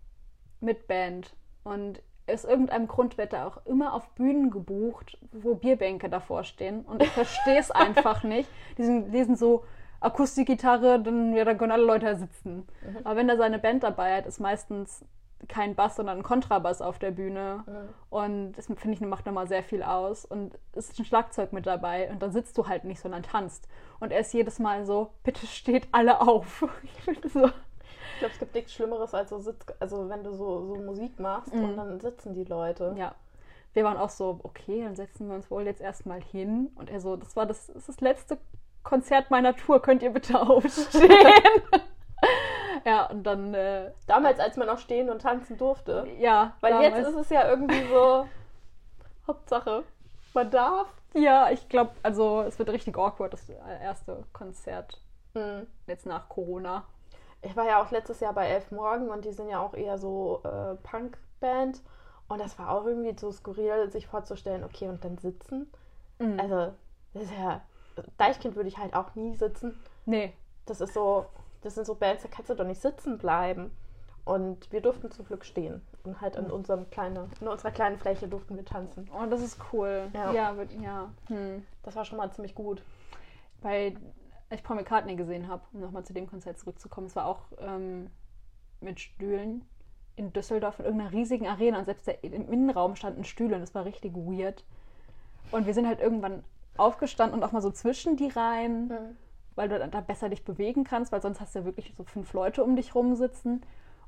[0.60, 1.34] mit Band.
[1.64, 6.82] Und aus irgendeinem Grund wird er auch immer auf Bühnen gebucht, wo Bierbänke davor stehen.
[6.82, 8.48] Und ich verstehe es einfach nicht.
[8.78, 9.64] Die sind, lesen so
[10.00, 12.66] Akustikgitarre, dann, ja, dann können alle Leute da sitzen.
[12.82, 12.98] Mhm.
[13.04, 15.04] Aber wenn er seine Band dabei hat, ist meistens
[15.48, 17.64] kein Bass, sondern ein Kontrabass auf der Bühne.
[17.66, 17.88] Mhm.
[18.10, 20.24] Und das finde ich macht nochmal sehr viel aus.
[20.24, 22.10] Und es ist ein Schlagzeug mit dabei.
[22.10, 23.68] Und dann sitzt du halt nicht, sondern tanzt.
[24.00, 26.64] Und er ist jedes Mal so, bitte steht alle auf.
[26.84, 27.46] Ich finde so.
[27.46, 31.18] Ich glaube, es gibt nichts Schlimmeres als so Sitz, also wenn du so, so Musik
[31.18, 31.64] machst mhm.
[31.64, 32.94] und dann sitzen die Leute.
[32.96, 33.14] Ja.
[33.72, 36.70] Wir waren auch so, okay, dann setzen wir uns wohl jetzt erstmal hin.
[36.76, 38.38] Und er so, das war das, das, ist das letzte
[38.84, 41.10] Konzert meiner Tour, könnt ihr bitte aufstehen?
[42.90, 43.54] ja, und dann.
[43.54, 46.06] Äh, damals, als man noch stehen und tanzen durfte.
[46.18, 46.54] Ja.
[46.60, 46.96] Weil damals.
[46.96, 48.28] jetzt ist es ja irgendwie so.
[49.26, 49.84] Hauptsache,
[50.34, 50.88] man darf.
[51.14, 55.00] Ja, ich glaube, also es wird richtig awkward, das erste Konzert.
[55.32, 55.66] Mhm.
[55.86, 56.84] Jetzt nach Corona
[57.44, 59.98] ich war ja auch letztes Jahr bei Elf Morgen und die sind ja auch eher
[59.98, 61.82] so äh, Punk-Band.
[62.26, 65.70] Und das war auch irgendwie so skurril, sich vorzustellen, okay, und dann sitzen.
[66.18, 66.40] Mhm.
[66.40, 66.72] Also,
[67.12, 67.60] das ist ja.
[68.16, 69.78] Deichkind würde ich halt auch nie sitzen.
[70.06, 70.32] Nee.
[70.66, 71.26] Das ist so,
[71.64, 73.70] das sind so Bands, da kannst du doch nicht sitzen bleiben.
[74.24, 75.82] Und wir durften zum Glück stehen.
[76.02, 76.52] Und halt in, mhm.
[76.52, 79.10] unserem kleine, in unserer kleinen Fläche durften wir tanzen.
[79.12, 80.08] Oh, das ist cool.
[80.14, 80.56] Ja, ja.
[80.80, 81.10] ja.
[81.26, 81.64] Hm.
[81.82, 82.82] Das war schon mal ziemlich gut.
[83.60, 83.94] Bei
[84.50, 87.06] ich Paul McCartney gesehen habe, um nochmal zu dem Konzert zurückzukommen.
[87.06, 88.10] Es war auch ähm,
[88.80, 89.64] mit Stühlen
[90.16, 93.74] in Düsseldorf in irgendeiner riesigen Arena und selbst der, im Innenraum standen Stühle und das
[93.74, 94.64] war richtig weird.
[95.50, 96.44] Und wir sind halt irgendwann
[96.76, 99.16] aufgestanden und auch mal so zwischen die Reihen, mhm.
[99.56, 102.32] Weil du da besser dich bewegen kannst, weil sonst hast du ja wirklich so fünf
[102.32, 103.62] Leute um dich rum sitzen.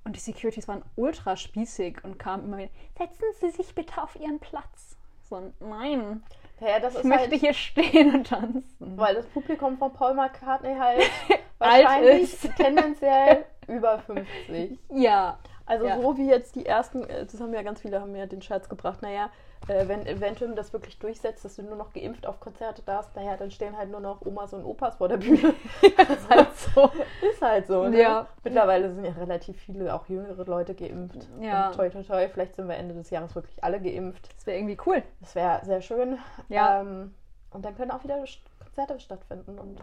[0.04, 4.14] Und die Securities waren ultra spießig und kamen immer wieder, setzen Sie sich bitte auf
[4.14, 4.96] Ihren Platz.
[5.28, 6.22] So, nein.
[6.60, 8.64] Ja, das ich möchte halt, hier stehen und tanzen.
[8.78, 11.02] Weil das Publikum von Paul McCartney halt
[11.58, 14.78] wahrscheinlich tendenziell über 50.
[14.90, 15.38] Ja.
[15.66, 16.00] Also ja.
[16.00, 18.68] so wie jetzt die ersten, äh, das haben ja ganz viele haben ja den Scherz
[18.68, 19.30] gebracht, naja,
[19.68, 23.36] äh, wenn Eventum das wirklich durchsetzt, dass du nur noch geimpft auf Konzerte darfst, naja,
[23.36, 25.54] dann stehen halt nur noch Omas und Opas vor der Bühne.
[25.82, 26.90] ist halt so.
[27.28, 27.88] Ist halt so.
[27.88, 28.00] Ne?
[28.00, 28.26] Ja.
[28.44, 31.28] Mittlerweile sind ja relativ viele, auch jüngere Leute geimpft.
[31.40, 31.68] Ja.
[31.68, 34.28] Und toi, toi, toi, vielleicht sind wir Ende des Jahres wirklich alle geimpft.
[34.36, 35.02] Das wäre irgendwie cool.
[35.20, 36.18] Das wäre sehr schön.
[36.48, 36.80] Ja.
[36.80, 37.14] Ähm,
[37.50, 38.22] und dann können auch wieder
[38.62, 39.58] Konzerte stattfinden.
[39.58, 39.80] Und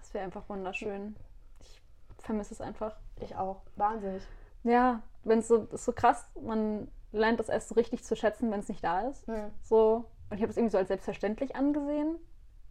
[0.00, 1.14] das wäre einfach wunderschön.
[1.60, 1.80] Ich
[2.18, 2.96] vermisse es einfach.
[3.20, 3.62] Ich auch.
[3.76, 4.22] Wahnsinnig.
[4.64, 8.50] Ja, wenn es so, ist so krass, man lernt das erst so richtig zu schätzen,
[8.50, 9.26] wenn es nicht da ist.
[9.26, 9.50] Mhm.
[9.62, 12.16] So, und ich habe es irgendwie so als selbstverständlich angesehen,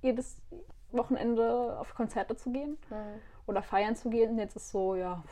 [0.02, 0.42] jedes
[0.92, 3.22] Wochenende auf Konzerte zu gehen mhm.
[3.46, 4.38] oder feiern zu gehen.
[4.38, 5.24] Jetzt ist so, ja.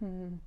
[0.00, 0.40] Hm.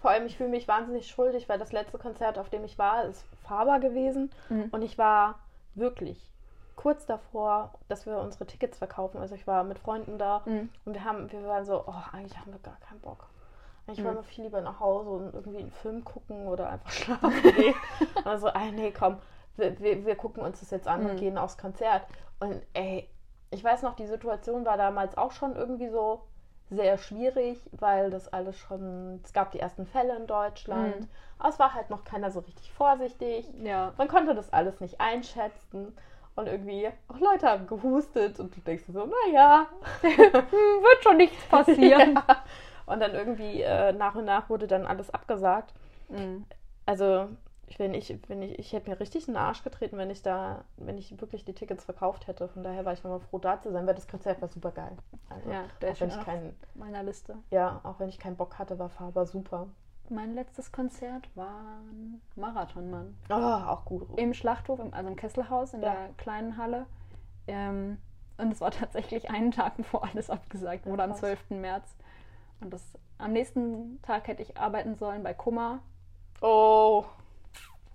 [0.00, 3.04] Vor allem, ich fühle mich wahnsinnig schuldig, weil das letzte Konzert, auf dem ich war,
[3.04, 4.30] ist Faber gewesen.
[4.48, 4.68] Mhm.
[4.72, 5.38] Und ich war
[5.76, 6.32] wirklich
[6.74, 9.18] kurz davor, dass wir unsere Tickets verkaufen.
[9.18, 10.70] Also ich war mit Freunden da mhm.
[10.84, 13.28] und wir haben, wir waren so, oh, eigentlich haben wir gar keinen Bock.
[13.90, 14.04] Ich mhm.
[14.04, 17.74] wollte viel lieber nach Hause und irgendwie einen Film gucken oder einfach schlafen gehen.
[18.24, 19.18] also, ah, nee, komm,
[19.56, 21.16] wir, wir, wir gucken uns das jetzt an und Mhm.
[21.16, 22.06] gehen aufs Konzert.
[22.40, 23.08] Und ey,
[23.50, 26.22] ich weiß noch, die Situation war damals auch schon irgendwie so
[26.70, 31.08] sehr schwierig, weil das alles schon, es gab die ersten Fälle in Deutschland, Mhm.
[31.38, 33.46] aber es war halt noch keiner so richtig vorsichtig.
[33.62, 33.92] Ja.
[33.98, 35.94] Man konnte das alles nicht einschätzen.
[36.34, 39.66] Und irgendwie, auch Leute haben gehustet und du denkst so, naja.
[40.00, 42.14] Hm, wird schon nichts passieren.
[42.14, 42.42] ja.
[42.86, 45.72] Und dann irgendwie äh, nach und nach wurde dann alles abgesagt.
[46.08, 46.44] Mhm.
[46.86, 47.28] Also,
[47.68, 50.22] ich, wenn ich, wenn ich, ich hätte mir richtig in den Arsch getreten, wenn ich
[50.22, 52.48] da, wenn ich wirklich die Tickets verkauft hätte.
[52.48, 54.96] Von daher war ich nochmal froh, da zu sein, weil das Konzert war super geil.
[55.30, 57.36] Also, Ja, der auch ist wenn ich keinen, meiner Liste.
[57.50, 59.68] ja, auch wenn ich keinen Bock hatte, war Faber super.
[60.10, 63.16] Mein letztes Konzert war ein Marathonmann.
[63.30, 64.06] Oh, auch gut.
[64.18, 65.92] Im Schlachthof, also im Kesselhaus in Ja.
[65.92, 66.84] der kleinen Halle.
[67.46, 67.96] Ähm,
[68.36, 71.20] und es war tatsächlich einen Tag, bevor alles abgesagt wurde, am krass.
[71.20, 71.50] 12.
[71.50, 71.94] März.
[72.62, 72.82] Und das,
[73.18, 75.80] am nächsten Tag hätte ich arbeiten sollen bei Kummer.
[76.40, 77.04] Oh,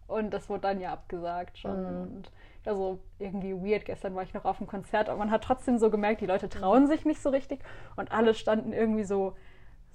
[0.08, 1.82] Und das wurde dann ja abgesagt schon.
[1.82, 2.02] Mhm.
[2.18, 2.32] Und
[2.66, 3.86] also irgendwie weird.
[3.86, 6.50] Gestern war ich noch auf dem Konzert, aber man hat trotzdem so gemerkt, die Leute
[6.50, 7.62] trauen sich nicht so richtig.
[7.96, 9.36] Und alle standen irgendwie so,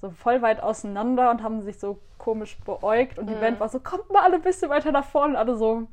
[0.00, 3.18] so voll weit auseinander und haben sich so komisch beäugt.
[3.18, 3.40] Und die Mhm.
[3.40, 5.34] Band war so, kommt mal alle ein bisschen weiter nach vorne.
[5.34, 5.86] Und alle so,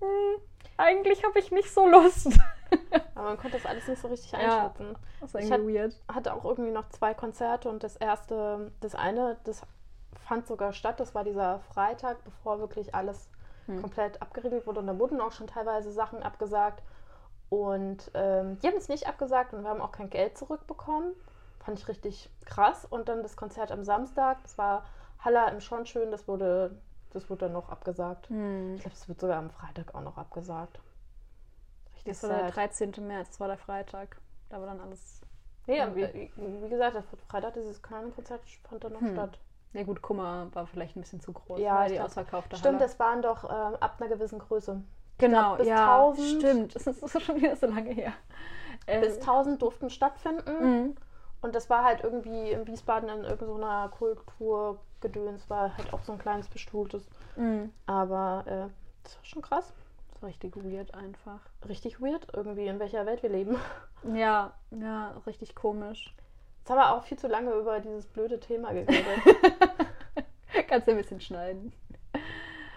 [0.00, 0.40] hm,
[0.78, 2.28] eigentlich habe ich nicht so Lust.
[3.14, 4.38] aber man konnte das alles nicht so richtig Ja.
[4.38, 4.96] einschätzen.
[5.20, 5.94] Das ist Ich irgendwie weird.
[6.12, 9.62] hatte auch irgendwie noch zwei Konzerte und das erste, das eine, das
[10.26, 10.98] fand sogar statt.
[11.00, 13.28] Das war dieser Freitag, bevor wirklich alles
[13.66, 13.80] Hm.
[13.82, 14.80] komplett abgeriegelt wurde.
[14.80, 16.82] Und da wurden auch schon teilweise Sachen abgesagt.
[17.48, 21.14] Und ähm, die haben es nicht abgesagt und wir haben auch kein Geld zurückbekommen.
[21.64, 22.84] Fand ich richtig krass.
[22.84, 24.84] Und dann das Konzert am Samstag, das war
[25.18, 26.76] Halla im Schonschön, das wurde,
[27.16, 28.28] das wurde dann noch abgesagt.
[28.28, 28.74] Hm.
[28.76, 30.80] Ich glaube, es wird sogar am Freitag auch noch abgesagt.
[31.94, 32.56] Richtig Das war der sad.
[32.56, 32.92] 13.
[33.06, 34.20] März, das war der Freitag.
[34.48, 35.20] Da war dann alles.
[35.66, 39.12] Nee, irgendwie- äh, wie gesagt, das Freitag, dieses kleine Konzert fand dann noch Hm.
[39.14, 39.38] statt.
[39.72, 41.58] Ja gut, Kummer war vielleicht ein bisschen zu groß.
[41.60, 42.86] Ja, ne, die glaub- ausverkaufte Stimmt, Halle.
[42.86, 44.80] das waren doch ähm, ab einer gewissen Größe.
[45.18, 46.74] Genau, glaub, bis ja, 1000 stimmt.
[46.86, 48.12] Das ist, schon wieder so lange her.
[48.86, 50.50] Äh, Bis 1000 durften stattfinden.
[50.84, 50.94] mhm.
[51.46, 56.18] Und das war halt irgendwie in Wiesbaden in irgendeiner Kulturgedöns, war halt auch so ein
[56.18, 57.08] kleines bestuhltes.
[57.36, 57.72] Mhm.
[57.86, 58.68] Aber äh,
[59.04, 59.72] das war schon krass.
[60.10, 61.38] Das war richtig weird einfach.
[61.68, 63.56] Richtig weird irgendwie, in welcher Welt wir leben.
[64.14, 66.14] Ja, ja, richtig komisch.
[66.58, 69.04] Jetzt haben wir auch viel zu lange über dieses blöde Thema geredet.
[70.68, 71.72] Kannst du ein bisschen schneiden.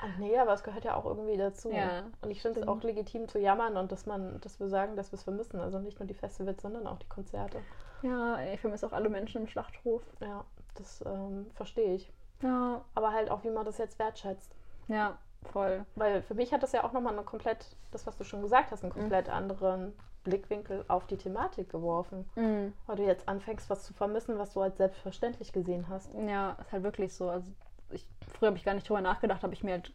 [0.01, 1.71] Ach nee, aber es gehört ja auch irgendwie dazu.
[1.71, 4.95] Ja, und ich finde es auch legitim zu jammern und dass man, dass wir sagen,
[4.95, 5.59] dass wir es vermissen.
[5.59, 7.59] Also nicht nur die Festivals, sondern auch die Konzerte.
[8.01, 10.01] Ja, ich vermisse auch alle Menschen im Schlachthof.
[10.21, 10.45] Ja,
[10.75, 12.11] das ähm, verstehe ich.
[12.41, 14.55] Ja, Aber halt auch, wie man das jetzt wertschätzt.
[14.87, 15.17] ja,
[15.51, 15.85] voll.
[15.95, 18.71] Weil für mich hat das ja auch nochmal eine komplett, das, was du schon gesagt
[18.71, 19.93] hast, einen komplett anderen
[20.23, 22.29] Blickwinkel auf die Thematik geworfen.
[22.35, 22.73] Mhm.
[22.87, 26.13] Weil du jetzt anfängst, was zu vermissen, was du als selbstverständlich gesehen hast.
[26.13, 27.29] Ja, ist halt wirklich so.
[27.29, 27.51] Also
[27.91, 29.93] ich, früher habe ich gar nicht drüber nachgedacht, habe ich mir halt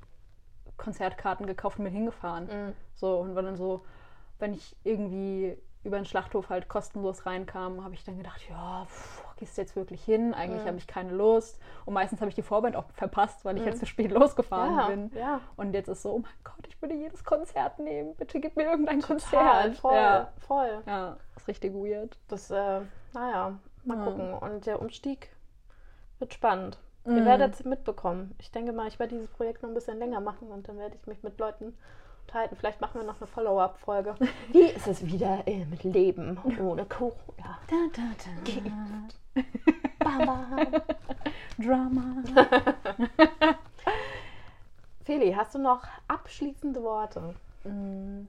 [0.77, 2.47] Konzertkarten gekauft und bin hingefahren.
[2.47, 2.73] Mhm.
[2.95, 3.85] So, und war dann so,
[4.39, 9.25] wenn ich irgendwie über den Schlachthof halt kostenlos reinkam, habe ich dann gedacht, ja, pff,
[9.37, 10.33] gehst du jetzt wirklich hin?
[10.35, 10.69] Eigentlich Mhm.
[10.69, 11.61] habe ich keine Lust.
[11.85, 13.67] Und meistens habe ich die Vorband auch verpasst, weil ich Mhm.
[13.67, 15.11] halt zu spät losgefahren Ja, bin.
[15.15, 15.41] ja.
[15.57, 18.15] Und jetzt ist so, oh mein Gott, ich würde jedes Konzert nehmen.
[18.17, 19.77] Bitte gib mir irgendein Total, Konzert.
[19.77, 20.33] voll, Ja.
[20.39, 20.83] voll.
[20.87, 22.17] ja, ist richtig weird.
[22.29, 22.81] Das, äh,
[23.13, 24.05] naja, mal Ja.
[24.05, 24.35] gucken.
[24.35, 25.31] Und der Umstieg
[26.19, 26.79] wird spannend.
[27.07, 27.25] Ihr Mhm.
[27.27, 28.35] werdet es mitbekommen.
[28.39, 30.97] Ich denke mal, ich werde dieses Projekt noch ein bisschen länger machen und dann werde
[30.97, 31.77] ich mich mit Leuten
[32.25, 32.57] unterhalten.
[32.57, 34.15] Vielleicht machen wir noch eine Follow-up-Folge.
[34.53, 37.59] Wie ist es wieder äh, mit Leben ohne Corona?
[37.69, 39.43] Da, da, da.
[39.99, 40.47] Baba.
[41.59, 42.23] Drama.
[45.05, 47.35] Feli, hast du noch abschließende Worte?
[47.65, 48.27] Mm.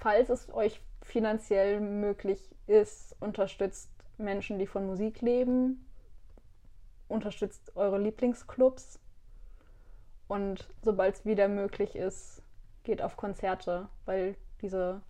[0.00, 5.84] Falls es euch finanziell möglich ist, unterstützt Menschen, die von Musik leben,
[7.08, 9.00] unterstützt eure Lieblingsclubs
[10.28, 12.42] und sobald es wieder möglich ist,
[12.84, 15.00] geht auf Konzerte, weil diese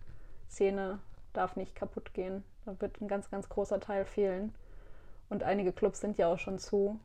[0.49, 0.99] Szene
[1.33, 2.43] darf nicht kaputt gehen.
[2.65, 4.53] Da wird ein ganz, ganz großer Teil fehlen.
[5.29, 6.99] Und einige Clubs sind ja auch schon zu.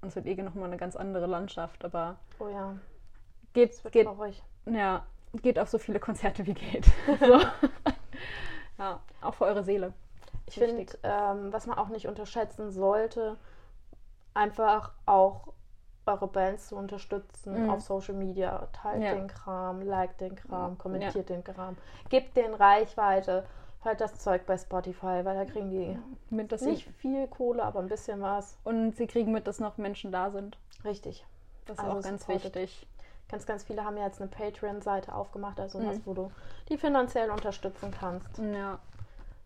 [0.00, 2.76] Und es wird eh nochmal eine ganz andere Landschaft, aber Oh ja,
[3.52, 4.42] geht, es wird geht traurig.
[4.66, 5.04] ja,
[5.42, 6.86] geht auf so viele Konzerte wie geht.
[7.20, 7.40] so.
[8.78, 9.92] Ja, auch für eure Seele.
[10.46, 13.36] Ich finde, ähm, was man auch nicht unterschätzen sollte,
[14.32, 15.52] einfach auch
[16.06, 17.70] eure Bands zu unterstützen Mhm.
[17.70, 18.66] auf Social Media.
[18.72, 19.14] Teilt Ja.
[19.14, 20.76] den Kram, liked den Kram, Ja.
[20.78, 21.76] kommentiert den Kram,
[22.08, 23.46] gebt den Reichweite,
[23.82, 25.98] hört das Zeug bei Spotify, weil da kriegen die
[26.30, 28.56] Mit, dass nicht viel Kohle, aber ein bisschen was.
[28.64, 30.58] und sie kriegen mit, dass noch Menschen da sind.
[30.84, 31.24] Richtig.
[31.66, 32.54] Das ist Also auch ganz supported.
[32.56, 32.86] wichtig.
[33.28, 35.86] Ganz, ganz viele haben ja jetzt eine Patreon-Seite aufgemacht, also Mhm.
[35.88, 36.32] was, wo du
[36.68, 38.38] die finanziell unterstützen kannst.
[38.38, 38.78] Ja,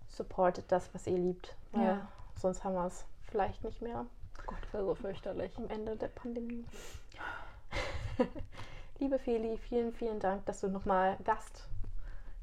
[0.08, 1.56] Supportet das, was ihr liebt.
[1.72, 2.00] Ja.
[2.36, 4.06] Sonst haben wir es vielleicht nicht mehr.
[4.46, 5.56] Gott, wäre so fürchterlich.
[5.58, 6.64] am Ende der Pandemie.
[8.98, 11.68] Liebe Feli, vielen, vielen Dank, dass du nochmal Gast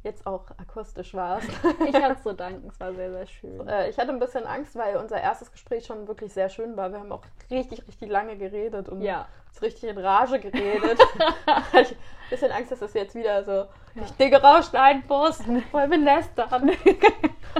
[0.03, 1.47] jetzt auch akustisch warst.
[1.87, 3.67] Ich hatte zu danken, es war sehr, sehr schön.
[3.67, 6.91] Äh, ich hatte ein bisschen Angst, weil unser erstes Gespräch schon wirklich sehr schön war.
[6.91, 9.27] Wir haben auch richtig, richtig lange geredet und Ja.
[9.61, 10.99] richtig in Rage geredet.
[11.73, 11.97] ich ein
[12.29, 13.65] bisschen Angst, dass das jetzt wieder so
[13.95, 15.39] ich Dinge rausschneiden muss,
[15.71, 16.71] weil wir lästern.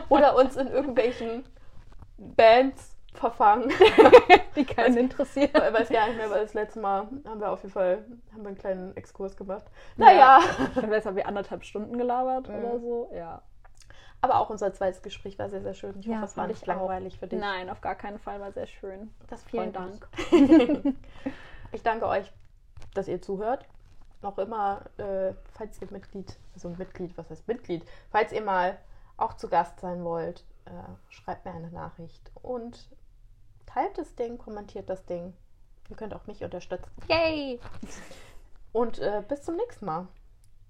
[0.09, 1.43] Oder uns in irgendwelchen
[2.17, 3.72] Bands verfangen.
[4.55, 5.51] Die keinen interessiert.
[5.55, 8.41] Ich weiß gar nicht mehr, weil das letzte Mal haben wir auf jeden Fall haben
[8.41, 9.66] wir einen kleinen Exkurs gemacht.
[9.97, 10.39] Naja,
[10.76, 12.55] Dann wäre es aber wie anderthalb Stunden gelabert Mhm.
[12.55, 13.09] oder so.
[13.14, 13.41] Ja.
[14.24, 15.99] aber auch unser zweites Gespräch war sehr, sehr schön.
[15.99, 16.76] Ich Ja, hoffe, es war nicht ich auch.
[16.78, 17.39] langweilig für dich.
[17.39, 19.12] Nein, auf gar keinen Fall, war sehr schön.
[19.28, 20.07] Das Vielen Dank.
[21.74, 22.32] Ich danke euch,
[22.93, 23.66] dass ihr zuhört.
[24.22, 28.78] Noch immer, äh, falls ihr Mitglied, also Mitglied, was heißt Mitglied, falls ihr mal
[29.18, 30.72] auch zu Gast sein wollt, äh,
[31.09, 32.89] schreibt mir eine Nachricht und
[33.74, 35.34] teilt das Ding, kommentiert das Ding.
[35.89, 36.91] Ihr könnt auch mich unterstützen.
[37.09, 37.59] Yay!
[38.72, 40.07] Und äh, bis zum nächsten Mal.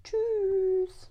[0.04, 1.11] Tschüss.